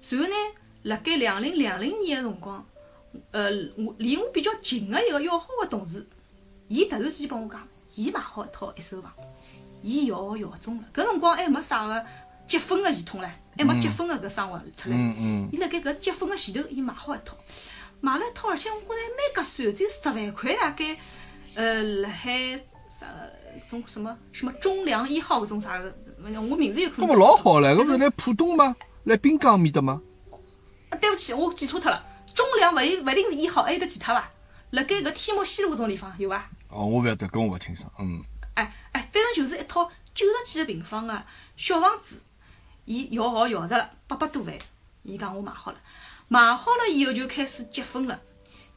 [0.00, 0.34] 随后呢，
[0.84, 2.64] 辣盖两零两零年个辰光。
[3.32, 6.06] 呃，我离我比较近个一个要好的同事，
[6.68, 7.66] 伊突然之间帮我讲，
[7.96, 9.12] 伊买好一套一手房，
[9.82, 10.84] 伊摇摇中了。
[10.94, 12.06] 搿辰光还没啥个
[12.46, 14.96] 积分个系统唻，还没积分个搿生活出来。
[14.96, 15.48] 嗯嗯。
[15.50, 17.36] 伊辣盖搿积分个前头，伊买好一套，
[18.00, 20.96] 买了一套，而且我觉着还蛮合算，只有十万块大概。
[21.54, 22.56] 呃，辣海
[22.88, 23.06] 啥
[23.68, 25.92] 种什么什么中粮一号搿种啥个，
[26.36, 27.06] 我名字有可能。
[27.06, 28.76] 搿么老好唻，搿勿是辣浦东吗？
[29.04, 30.02] 辣滨江面搭吗？
[30.90, 32.04] 啊，对勿起，我记错脱了。
[32.34, 34.30] 中粮勿一勿一定是一号，还有得其他伐？
[34.70, 36.50] 辣盖搿天目西路搿种地方有伐？
[36.68, 37.90] 哦，我勿晓得，搿我勿清爽。
[37.98, 38.22] 嗯。
[38.54, 41.22] 哎哎，反正就是一套九十几个平方个
[41.56, 42.22] 小房子，
[42.84, 44.54] 伊摇号摇着了八百多万，
[45.04, 45.78] 伊讲我买好了，
[46.28, 48.20] 买好了以后就开始结分了，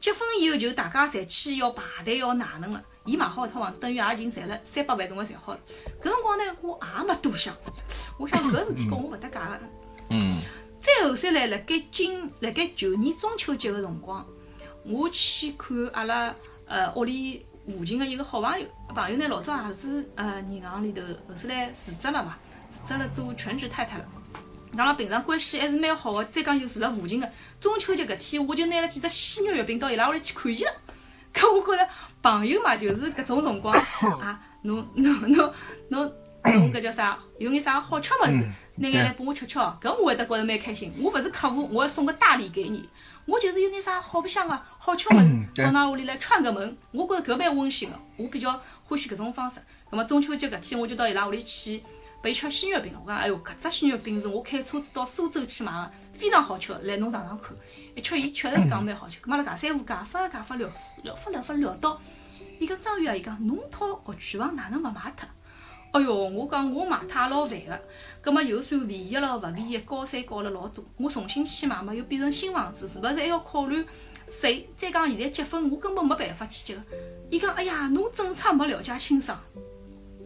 [0.01, 2.83] 结婚以后就大家侪去要排队要哪能了。
[3.05, 5.59] 伊买好一套房子，等于也已经赚了三百万，总归赚好了。
[6.01, 7.55] 搿辰光呢，我也没多想，
[8.17, 9.59] 我想搿事体跟我勿搭界个。
[10.09, 10.35] 嗯。
[10.79, 14.25] 再后三来，辣盖今辣盖旧年中秋节个辰光，
[14.83, 16.35] 我去看阿拉
[16.65, 22.37] 呃屋里附近个一个好朋友，朋友呢老早也是呃银行里头后头来辞职了嘛，
[22.71, 24.05] 辞职了做全职太太了。
[24.75, 30.71] 当然平常关系还是蛮好个，再讲就住辣附近个，中秋节搿天我就拿了几只鲜肉月饼到伊拉屋里去看伊了。
[31.33, 31.89] 搿我觉着
[32.21, 33.73] 朋友嘛就是搿种辰光
[34.21, 35.53] 啊，侬侬侬
[35.89, 36.13] 侬
[36.43, 37.17] 侬搿叫啥？
[37.39, 38.43] 有眼啥好吃物事？
[38.75, 40.93] 拿眼来拨我吃吃哦，搿我会得觉着蛮开心。
[40.99, 42.89] 我勿是客户，我要送个大礼给你。
[43.25, 47.95] 我就是有眼啥好白相个、好吃物事，到㑚屋里来串个门，我觉着搿蛮温馨个。
[48.17, 49.57] 我比较欢喜搿种方式。
[49.89, 51.83] 葛末中秋节搿天，我就到伊拉屋里去
[52.21, 52.93] 备吃鲜肉饼。
[53.03, 56.73] 我讲，哎哟，搿只鲜肉饼是我开车子到苏州去买个，非常好吃。
[56.83, 57.55] 来侬尝尝看。
[57.95, 59.19] 一吃，伊确实是讲蛮好吃。
[59.21, 60.69] 葛末辣介三胡介发介发聊
[61.03, 61.99] 聊发聊发聊到，
[62.59, 65.27] 伊讲张宇啊，伊讲侬套学区房哪能勿卖脱？
[65.93, 67.81] 哎哟，我讲我买也老烦个，
[68.21, 70.81] 葛末又算便宜了，勿便宜，高三高了老多。
[70.97, 73.85] 我重新去买嘛，又变成新房子，是勿是还要考虑
[74.29, 74.69] 税？
[74.77, 76.81] 再讲现在结婚，我根本没办法去结个。
[77.29, 79.37] 伊讲，哎呀，侬政策没了解清爽，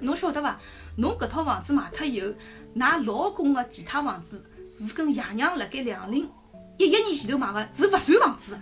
[0.01, 0.59] 侬晓得伐？
[0.97, 2.27] 侬搿套房子卖脱以后，
[2.75, 4.43] 㑚老公个其他房子
[4.79, 6.29] 是跟爷娘辣盖两零
[6.77, 8.55] 一一年前头买个，是勿算房子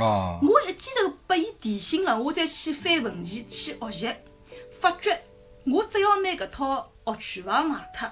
[0.00, 0.38] 啊！
[0.42, 4.14] 我一记头拨伊提醒了，我再去翻文件去学习，
[4.80, 5.20] 发觉。
[5.66, 8.10] 我只要拿搿套学区房卖脱，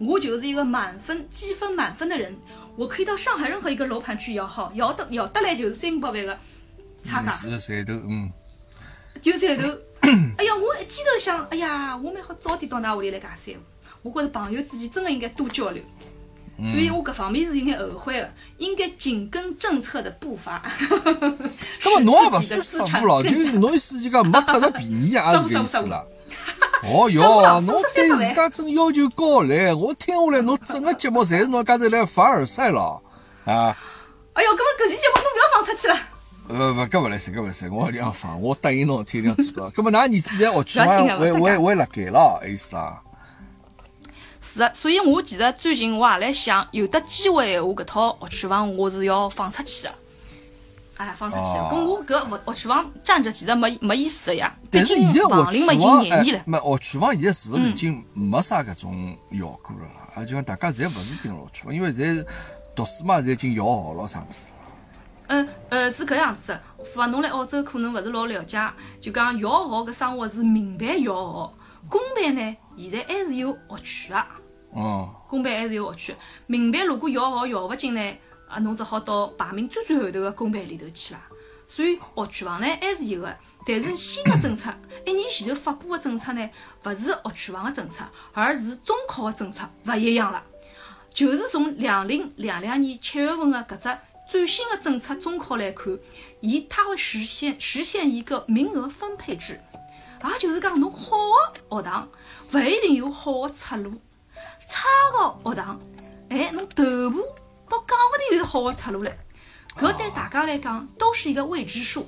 [0.00, 2.34] 我就是一个满分积分满分的人，
[2.76, 6.38] 我可以到上海任何一个楼盘去摇号，摇得摇得来就是三五百万个
[7.04, 7.30] 差价。
[7.32, 8.30] 是赚头，嗯。
[9.20, 9.68] 就赚头。
[10.38, 13.60] 哎呀，我一记头想，哎呀，我蛮好早点到㑚屋里来讲三胡。
[14.02, 15.82] 我觉着朋友之间真的应该多交流，
[16.70, 20.62] 所以我搿方面是有眼后悔的，应该紧跟政策的步伐。
[21.82, 26.06] 那么侬也勿算失误咯，就侬意思就讲没特着便宜啊，是搿意思了。
[26.82, 29.74] 哦哟，侬对自家真要求高唻！
[29.74, 33.00] 我听下来，侬整个节目侪是侬家头来凡尔赛了
[33.46, 33.74] 啊！
[34.34, 35.96] 哎哟，搿么搿期节目侬勿要放出去了。
[36.48, 39.70] 呃，勿搿勿来塞，搿勿来塞，我要放，我答应侬天一定要做到。
[39.70, 43.02] 搿么㑚儿子在学区房还还还辣盖了，意思啊？
[44.42, 49.94] 是的，所以我其实最近我也来想，有得机会闲话，搿套学区房我是要放出去的。
[50.96, 54.54] 哎，放出去，跟我搿学学区房站着其实没没意思的呀。
[54.70, 60.12] 但是现在房龄已经廿年了，没学区房现在是勿是已经没啥搿种效果了啦？
[60.16, 62.22] 啊，就讲大家侪勿是盯学区房，因为侪
[62.76, 64.40] 读书嘛，侪已经摇号了啥物事。
[65.34, 66.60] 嗯呃，是搿样子的。
[66.96, 71.54] 勿侬来澳洲可能勿是老了解，就讲摇号搿生活是民办摇号，
[71.88, 74.28] 公办呢现在还是有学区啊。
[74.72, 75.14] 哦。
[75.28, 76.16] 公办还是有学区，
[76.46, 78.18] 民办如果摇号摇勿进呢？
[78.48, 81.20] 啊，侬只好到排名最最后头个公办里头去啦。
[81.66, 83.34] 所以学区房呢还是有个，
[83.66, 84.70] 但是新的政策，
[85.04, 86.50] 一年前头发布的政策呢，
[86.84, 90.42] 勿是学区房的政策，而是中考的政策，勿一样了。
[91.10, 93.98] 就是从两零两两年七月份的搿只
[94.28, 95.98] 最新的政策中考来看，
[96.40, 99.60] 伊它会实现实现一个名额分配制，
[100.24, 101.16] 也就是讲侬好
[101.52, 102.08] 的学堂
[102.52, 103.92] 勿一定有好的出路，
[104.68, 105.80] 差的学堂，
[106.30, 107.22] 哎，侬头部。
[107.66, 109.12] 到讲勿定有是好个出路唻，
[109.78, 112.06] 搿对大家来讲都是一个未知数。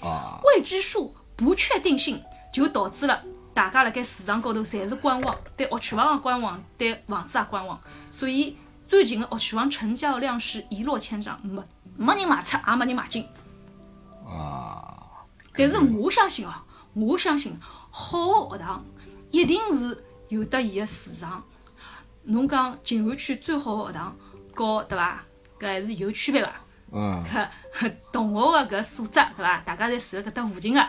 [0.00, 2.22] 啊，未知数、不确定性，
[2.52, 3.22] 就导致了
[3.52, 7.78] 大家辣盖市场高头侪是观望，对学区房观望，对房子也观望。
[8.10, 8.56] 所以
[8.94, 11.60] 最近的学区房成交量是一落千丈，没
[11.96, 13.26] 没人卖出，也没人买进。
[14.24, 16.54] 啊，但是我相信哦，
[16.92, 17.58] 我相信
[17.90, 18.84] 好的学堂
[19.32, 21.42] 一定是有得伊个市场。
[22.22, 24.16] 侬讲静安区最好的学堂，
[24.54, 25.24] 高对伐？
[25.58, 26.48] 搿还是有区别个。
[26.92, 29.58] 嗯，搿 同学个搿素质对伐？
[29.66, 30.88] 大家侪住辣搿搭附近个，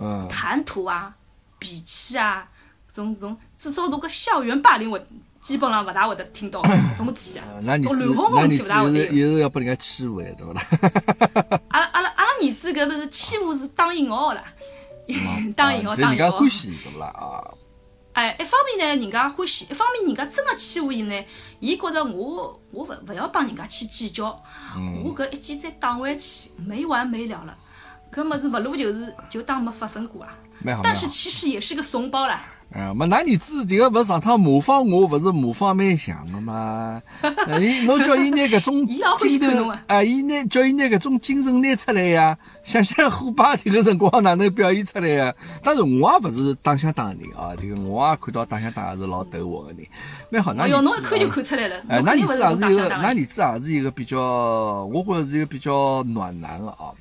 [0.00, 1.14] 嗯，谈吐啊、
[1.60, 2.50] 脾气啊，
[2.92, 5.00] 种种，至少侬搿校园霸凌，我
[5.40, 7.44] 基本上勿大会得听到搿种事体啊。
[7.62, 9.28] 那你乱哄哄那你体勿大会得是有。
[9.28, 10.62] 又是要拨人家欺负的，对勿啦？
[11.68, 14.44] 阿拉阿拉阿拉儿子搿勿是欺负是打引号个啦，
[15.56, 16.38] 打引号打引号。
[16.38, 17.06] 欢喜，对勿啦？
[17.06, 17.40] 啊，
[18.12, 21.24] 哎，一方面呢，人家欢喜；一方面，人家真个欺负伊呢，
[21.58, 24.42] 伊觉着我我勿勿要帮人家去计较，
[25.04, 27.56] 我搿一记再打回去，没完没了了。
[28.12, 30.36] 搿物事勿如就是就当没发生过啊。
[30.82, 31.08] 但是。
[31.08, 32.44] 其实也是个怂包啦。
[32.72, 37.02] 啊，没，㑚儿子迭个勿是上趟模仿我，勿是模仿蛮像个嘛？
[37.48, 38.86] 呃伊侬叫伊拿搿种
[39.18, 45.34] 精神啊，啊，伊拿叫伊拿搿种精神拿出来呀，想想虎爸迭个辰光哪能表现出来呀？
[45.64, 49.78] 当然我也勿是打相打个人啊，迭个我也看到打相打也是老斗我个人，
[50.30, 50.54] 蛮好。
[50.54, 51.76] 㑚哎哟，儿子侬一看就啊看出来了。
[51.88, 53.08] 哎，侬㑚儿肯定勿是子也是一个，㑚打相打的。
[53.08, 54.16] 儿子也是一个比较，
[54.84, 56.94] 我觉着是一个比较暖男个啊。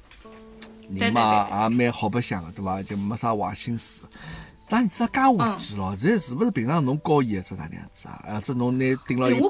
[0.91, 2.82] 人嘛也蛮好白相个，对伐？
[2.82, 4.01] 就没啥坏心思。
[4.70, 8.24] 但儿子介滑稽咯，这是勿是平常侬教伊个只哪能样子啊？
[8.28, 9.49] 啊，这侬拿盯牢伊哎我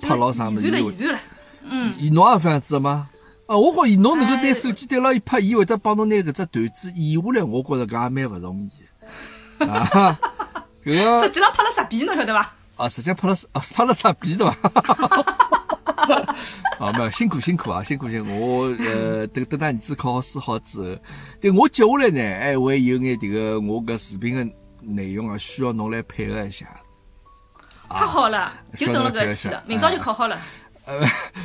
[0.00, 1.20] 拍牢啥物事遗传了，遗传了。
[1.64, 3.08] 嗯，伊侬也搿样子个吗？
[3.46, 8.70] 啊，我觉伊侬能够拿哎手机对牢伊拍，伊会得帮侬拿搿只段子演下来，我觉着搿也蛮勿容易
[9.58, 10.18] 的 啊。
[10.84, 12.52] 搿个实际上拍了十遍，侬晓得伐？
[12.76, 14.56] 啊，实际上拍了啊 拍了十遍对伐？
[16.78, 18.30] 啊，没有辛苦辛苦啊，辛苦辛苦！
[18.38, 21.00] 我呃，等等，㑚儿子考好试好之后，
[21.40, 24.44] 对我接下来呢，还会有眼迭个我搿视频的
[24.80, 26.66] 内容啊，需要侬来配合一下。
[27.88, 30.38] 太好了，就等了搿一天了，明朝就考好了。
[30.86, 31.00] 呃，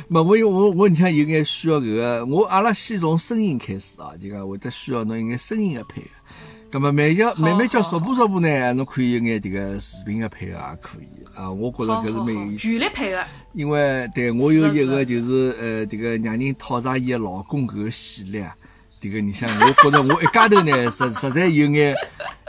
[0.08, 6.08] 没，我有我我你看有眼需要搿个，我阿拉先从声音开始啊，就讲会得需要侬有眼声音的配合。
[6.72, 12.80] 咁么慢叫慢慢叫逐步逐步呢，侬可以有眼迭个视频的配合也可以啊，我觉着搿是蛮有意思全。
[12.80, 13.22] 力配合。
[13.52, 18.54] 因为对我有一个就是呃，这个让人讨上伊个老公搿个系列啊，
[19.00, 21.94] 这个你想我觉着我一家头呢， 实实在有眼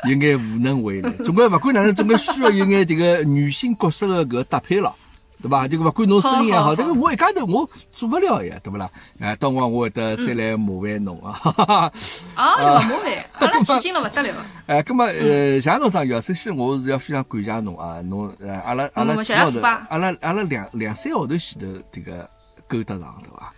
[0.04, 4.94] 有眼无能为力，总归勿管哪能，总归需要有眼这个女性角色的搿个搭配了。
[5.42, 5.68] 对伐？
[5.68, 8.90] 这个勿管侬生意也好，这个我一家头我做勿了呀，对勿啦？
[9.20, 11.32] 哎，到辰光我会得再来麻烦侬啊！
[11.34, 11.92] 哈哈哈。
[12.36, 14.36] 啊，勿，麻烦， 阿拉起劲了勿得了。
[14.68, 22.30] 哎，葛么呃，谢谢侬张玉，首先我是要非常感谢侬啊，侬呃，阿拉阿拉嗯几号头阿拉阿拉两两三号头前头这个
[22.68, 23.54] 勾搭上，对伐？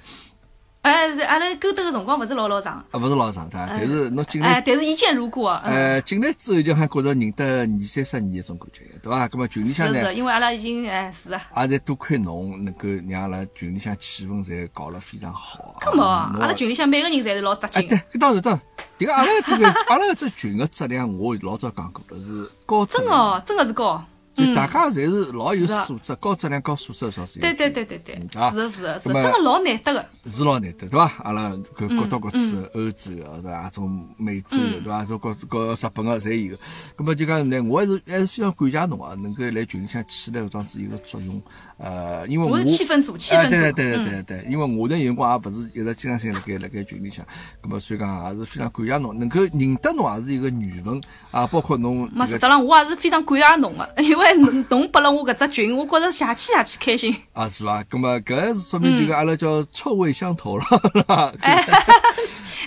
[0.84, 9.26] 哎，阿拉勾搭个辰光勿是老老长，啊，勿是老长的，但是侬进哎，来，但是一见如故呃，进来之后就还觉着认得二三十年一种感觉，对伐？
[9.30, 11.42] 咁么群里向呢，是是，因为阿拉已经哎是啊。
[11.56, 15.74] 也侪多亏侬能够让阿拉群里向气氛侪搞了非常好。
[15.80, 18.62] 搿么，啊阿拉群里向每个人侪是老得哎，对劲的，，搿当然当然，
[19.00, 24.04] 迭个阿拉这个阿拉这群个质量，我老早讲过了，是高质，真的哦，真的是高。
[24.36, 30.06] 就大家侪是老有素质，高质量、高素质的少是有对对对对对，啊是的是的是真的老难得个。
[30.26, 31.12] 是老难得，对伐？
[31.24, 32.38] 阿拉搿嗯各到各处
[32.74, 33.70] 欧洲的，对伐？
[33.70, 35.06] 种美洲的，对伐？
[35.06, 36.58] 种各各日本个侪有。
[36.98, 41.42] 那么就讲呢，我还是还是非常感谢侬啊，能够来群里向起到搿桩子一个作用。
[41.84, 47.26] 呃，因为我是气氛组气氛哎，组对对对对嗯对对，因为我呢有辰光也勿是一直经常性辣盖辣盖群里向，
[47.62, 57.14] 咁么所以讲也是非常感谢侬，能够认得侬也是一个缘分啊，包括侬嘛，这个实质上我也是非常感谢侬个， 因为侬侬拨了我搿只群，我觉着邪气邪气开心。
[57.34, 57.84] 啊是伐？
[57.84, 60.66] 咁么搿是说明就讲阿拉叫臭味相投了，
[60.96, 61.34] 是 吧？
[61.42, 61.62] 哎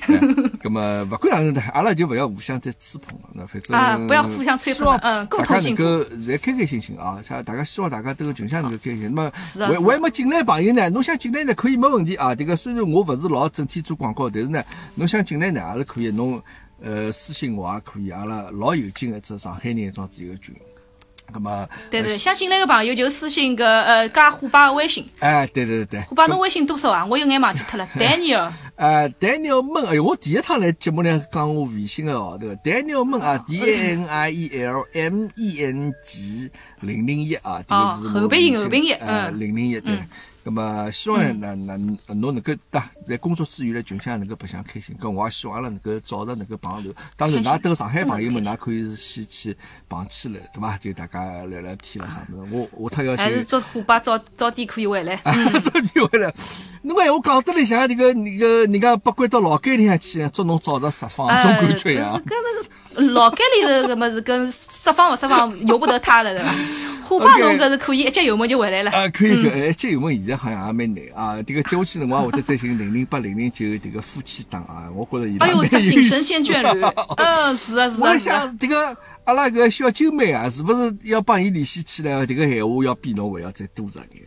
[0.62, 3.28] 咁么勿管哪能的，阿拉就勿要互相再吹捧了。
[3.34, 7.20] 那反正啊不要互相吹捧嗯共大家能同进步够侪开开心心啊！
[7.22, 9.02] 像大家希望大家都群相能够开心。
[9.02, 12.34] 那么是的是的还还没进来的朋友呢，侬想进来呢可以没问题啊。
[12.34, 14.62] 这个虽然我勿是老整天做广告，但是呢，
[14.94, 16.10] 侬想进来呢也是可以。
[16.10, 16.42] 侬
[16.82, 20.54] 呃私信我也可以，阿拉老有劲的一只上海人一桩子一个群。
[21.32, 26.00] 咁么，对对，想进来个朋友就私信个呃加虎爸的微信，哎，对对对对。
[26.02, 27.04] 虎爸侬微信多少啊？
[27.06, 28.50] 我有眼忘记脱了， Daniel。
[28.76, 36.50] 呃，Daniel 闷，哎哟，我第一趟来节目呢讲我微信个号头，Daniel 闷啊，D A N I E L M E N G
[36.80, 39.94] 零零一啊，这个是我哦后鼻音后鼻音呃，嗯零零一对。
[40.46, 44.96] 咁么希望呢，那那侬能够哒，在工作之余呢，群相能够白相开心。
[45.00, 46.90] 咁我也希望阿拉能够早日能够碰头。
[47.16, 49.56] 当然，㑚等上海朋友们，㑚可以是先去
[49.88, 50.78] 碰起来，对伐？
[50.78, 52.68] 就大家聊聊天了啥物事。
[52.76, 55.16] 我下趟要还是去祝虎爸早早点可以回来。
[55.24, 56.16] 啊，做机会
[56.86, 56.94] 了。
[56.94, 62.20] 侬闲话讲得来像迭个那个人家被关到牢监里向去，祝侬早日释放，种感觉呀。
[62.26, 66.54] 搿么是牢监里头搿么是跟释放勿释放由不得他了，对伐？
[67.06, 68.90] 虎爸侬搿是可以一脚油门就回来了。
[68.90, 71.36] 啊，可以可以，一脚油门现在好像也蛮难啊。
[71.42, 76.82] 迭个接下去辰光会得再寻零零八零零九迭个夫妻档啊，我觉着伊拉哎呦，这精神先眷侣。
[77.16, 77.98] 嗯， 是啊是啊。
[78.00, 82.12] 我想迭个阿拉搿小九妹啊，是勿是要帮伊联系起来？
[82.26, 84.24] 迭个闲话要比侬还要再多着点。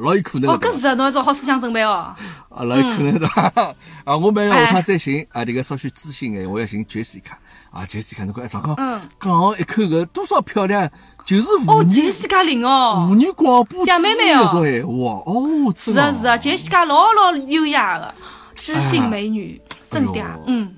[0.00, 2.14] 老有可能哦，搿是啊，侬要做好思想准备哦。
[2.48, 3.52] 啊，老有可能对伐？
[4.04, 7.32] 啊，我们下趟再寻啊，迭个稍许知心诶，我要寻 Jessica
[7.70, 10.90] 啊，Jessica，侬看上讲讲好一口个多少漂亮，
[11.24, 14.92] 就是哦，Jessica 灵哦，妇女广播杨妹妹哦，种闲话
[15.26, 18.14] 哦，是啊是啊，Jessica 老老优雅的
[18.54, 20.74] 知性美女，真嗲，嗯。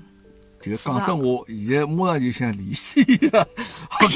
[0.65, 3.47] 这个讲得我现在马上就想联系了，
[3.87, 4.07] 好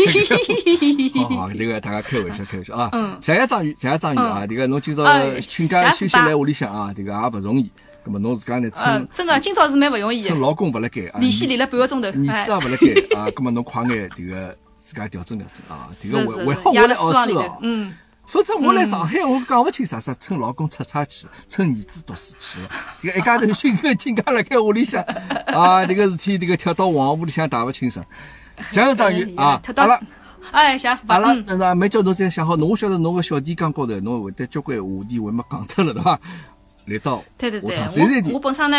[1.35, 2.89] 好，这个大家开玩笑开玩笑啊。
[2.93, 3.15] 嗯。
[3.21, 4.47] 谢谢张宇，谢谢张宇啊！
[4.49, 5.05] 这个侬今朝
[5.41, 7.69] 请假休息来屋里向啊，这个也不容易。
[8.03, 8.67] 那么侬自家呢？
[8.71, 13.27] 趁真的今朝是蛮不容易趁老公不辣盖啊，连续连了半个钟头，儿子也不辣盖啊。
[13.37, 17.57] 那么侬快眼这个自家调整调整啊，这个为为好我来澳洲啊。
[17.61, 17.93] 嗯。
[18.29, 22.59] 否则我来上海，我讲勿清啥啥，趁老公出差去，趁儿子读书去，
[23.01, 25.03] 这个一家头心个紧家辣盖屋里向，
[25.51, 28.05] 啊，这个事体这个跳到黄屋里向打勿清爽。
[28.71, 29.59] 加油，张宇啊！
[29.75, 29.99] 好了，
[30.51, 36.19] 哎，下好了，那那没叫侬再想好，侬我晓得侬个小提纲高头，侬会得交关话题会没讲脱了，对伐？
[36.85, 37.69] 来到对对对，
[38.27, 38.77] 我我本身呢，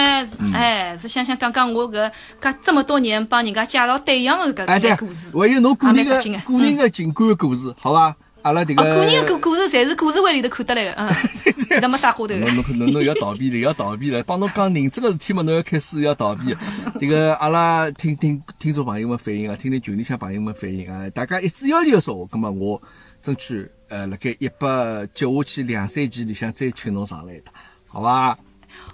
[0.53, 8.15] 哎，是想想讲讲我搿搿这么多年帮人家介绍对象的搿个故事，还有侬个人的个人的情感故事，好伐？
[8.43, 11.09] 阿拉迭个个人个故事，侪是故事会里头看得来个，嗯，
[11.45, 12.35] 其实没啥花头。
[12.35, 16.57] 侬侬侬侬要逃避了， 要逃避了，帮侬讲认真个事体嘛，侬要开始要逃避。
[16.99, 22.81] 这个阿拉听听听众朋友们反映啊，听听群里向朋友们反映啊，大家一致要求说，葛么我
[23.23, 27.53] 争取呃，辣盖一百接下去两三期里向再请侬上来一趟，
[27.89, 28.37] 好伐？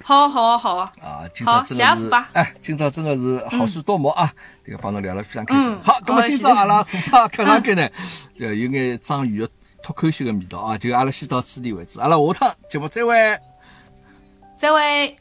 [0.07, 0.93] 好好好啊！
[1.03, 4.33] 啊，今朝真的是哎，今朝真的是好事多磨啊！
[4.65, 5.77] 这个帮侬聊了非常开心。
[5.83, 7.89] 好，那么今朝阿拉虎爸客上去呢，
[8.39, 9.49] 就有眼章鱼的
[9.83, 11.99] 脱口秀的味道啊，就阿拉先到此地为止。
[11.99, 13.37] 阿拉下趟节目再会，
[14.57, 15.17] 再会。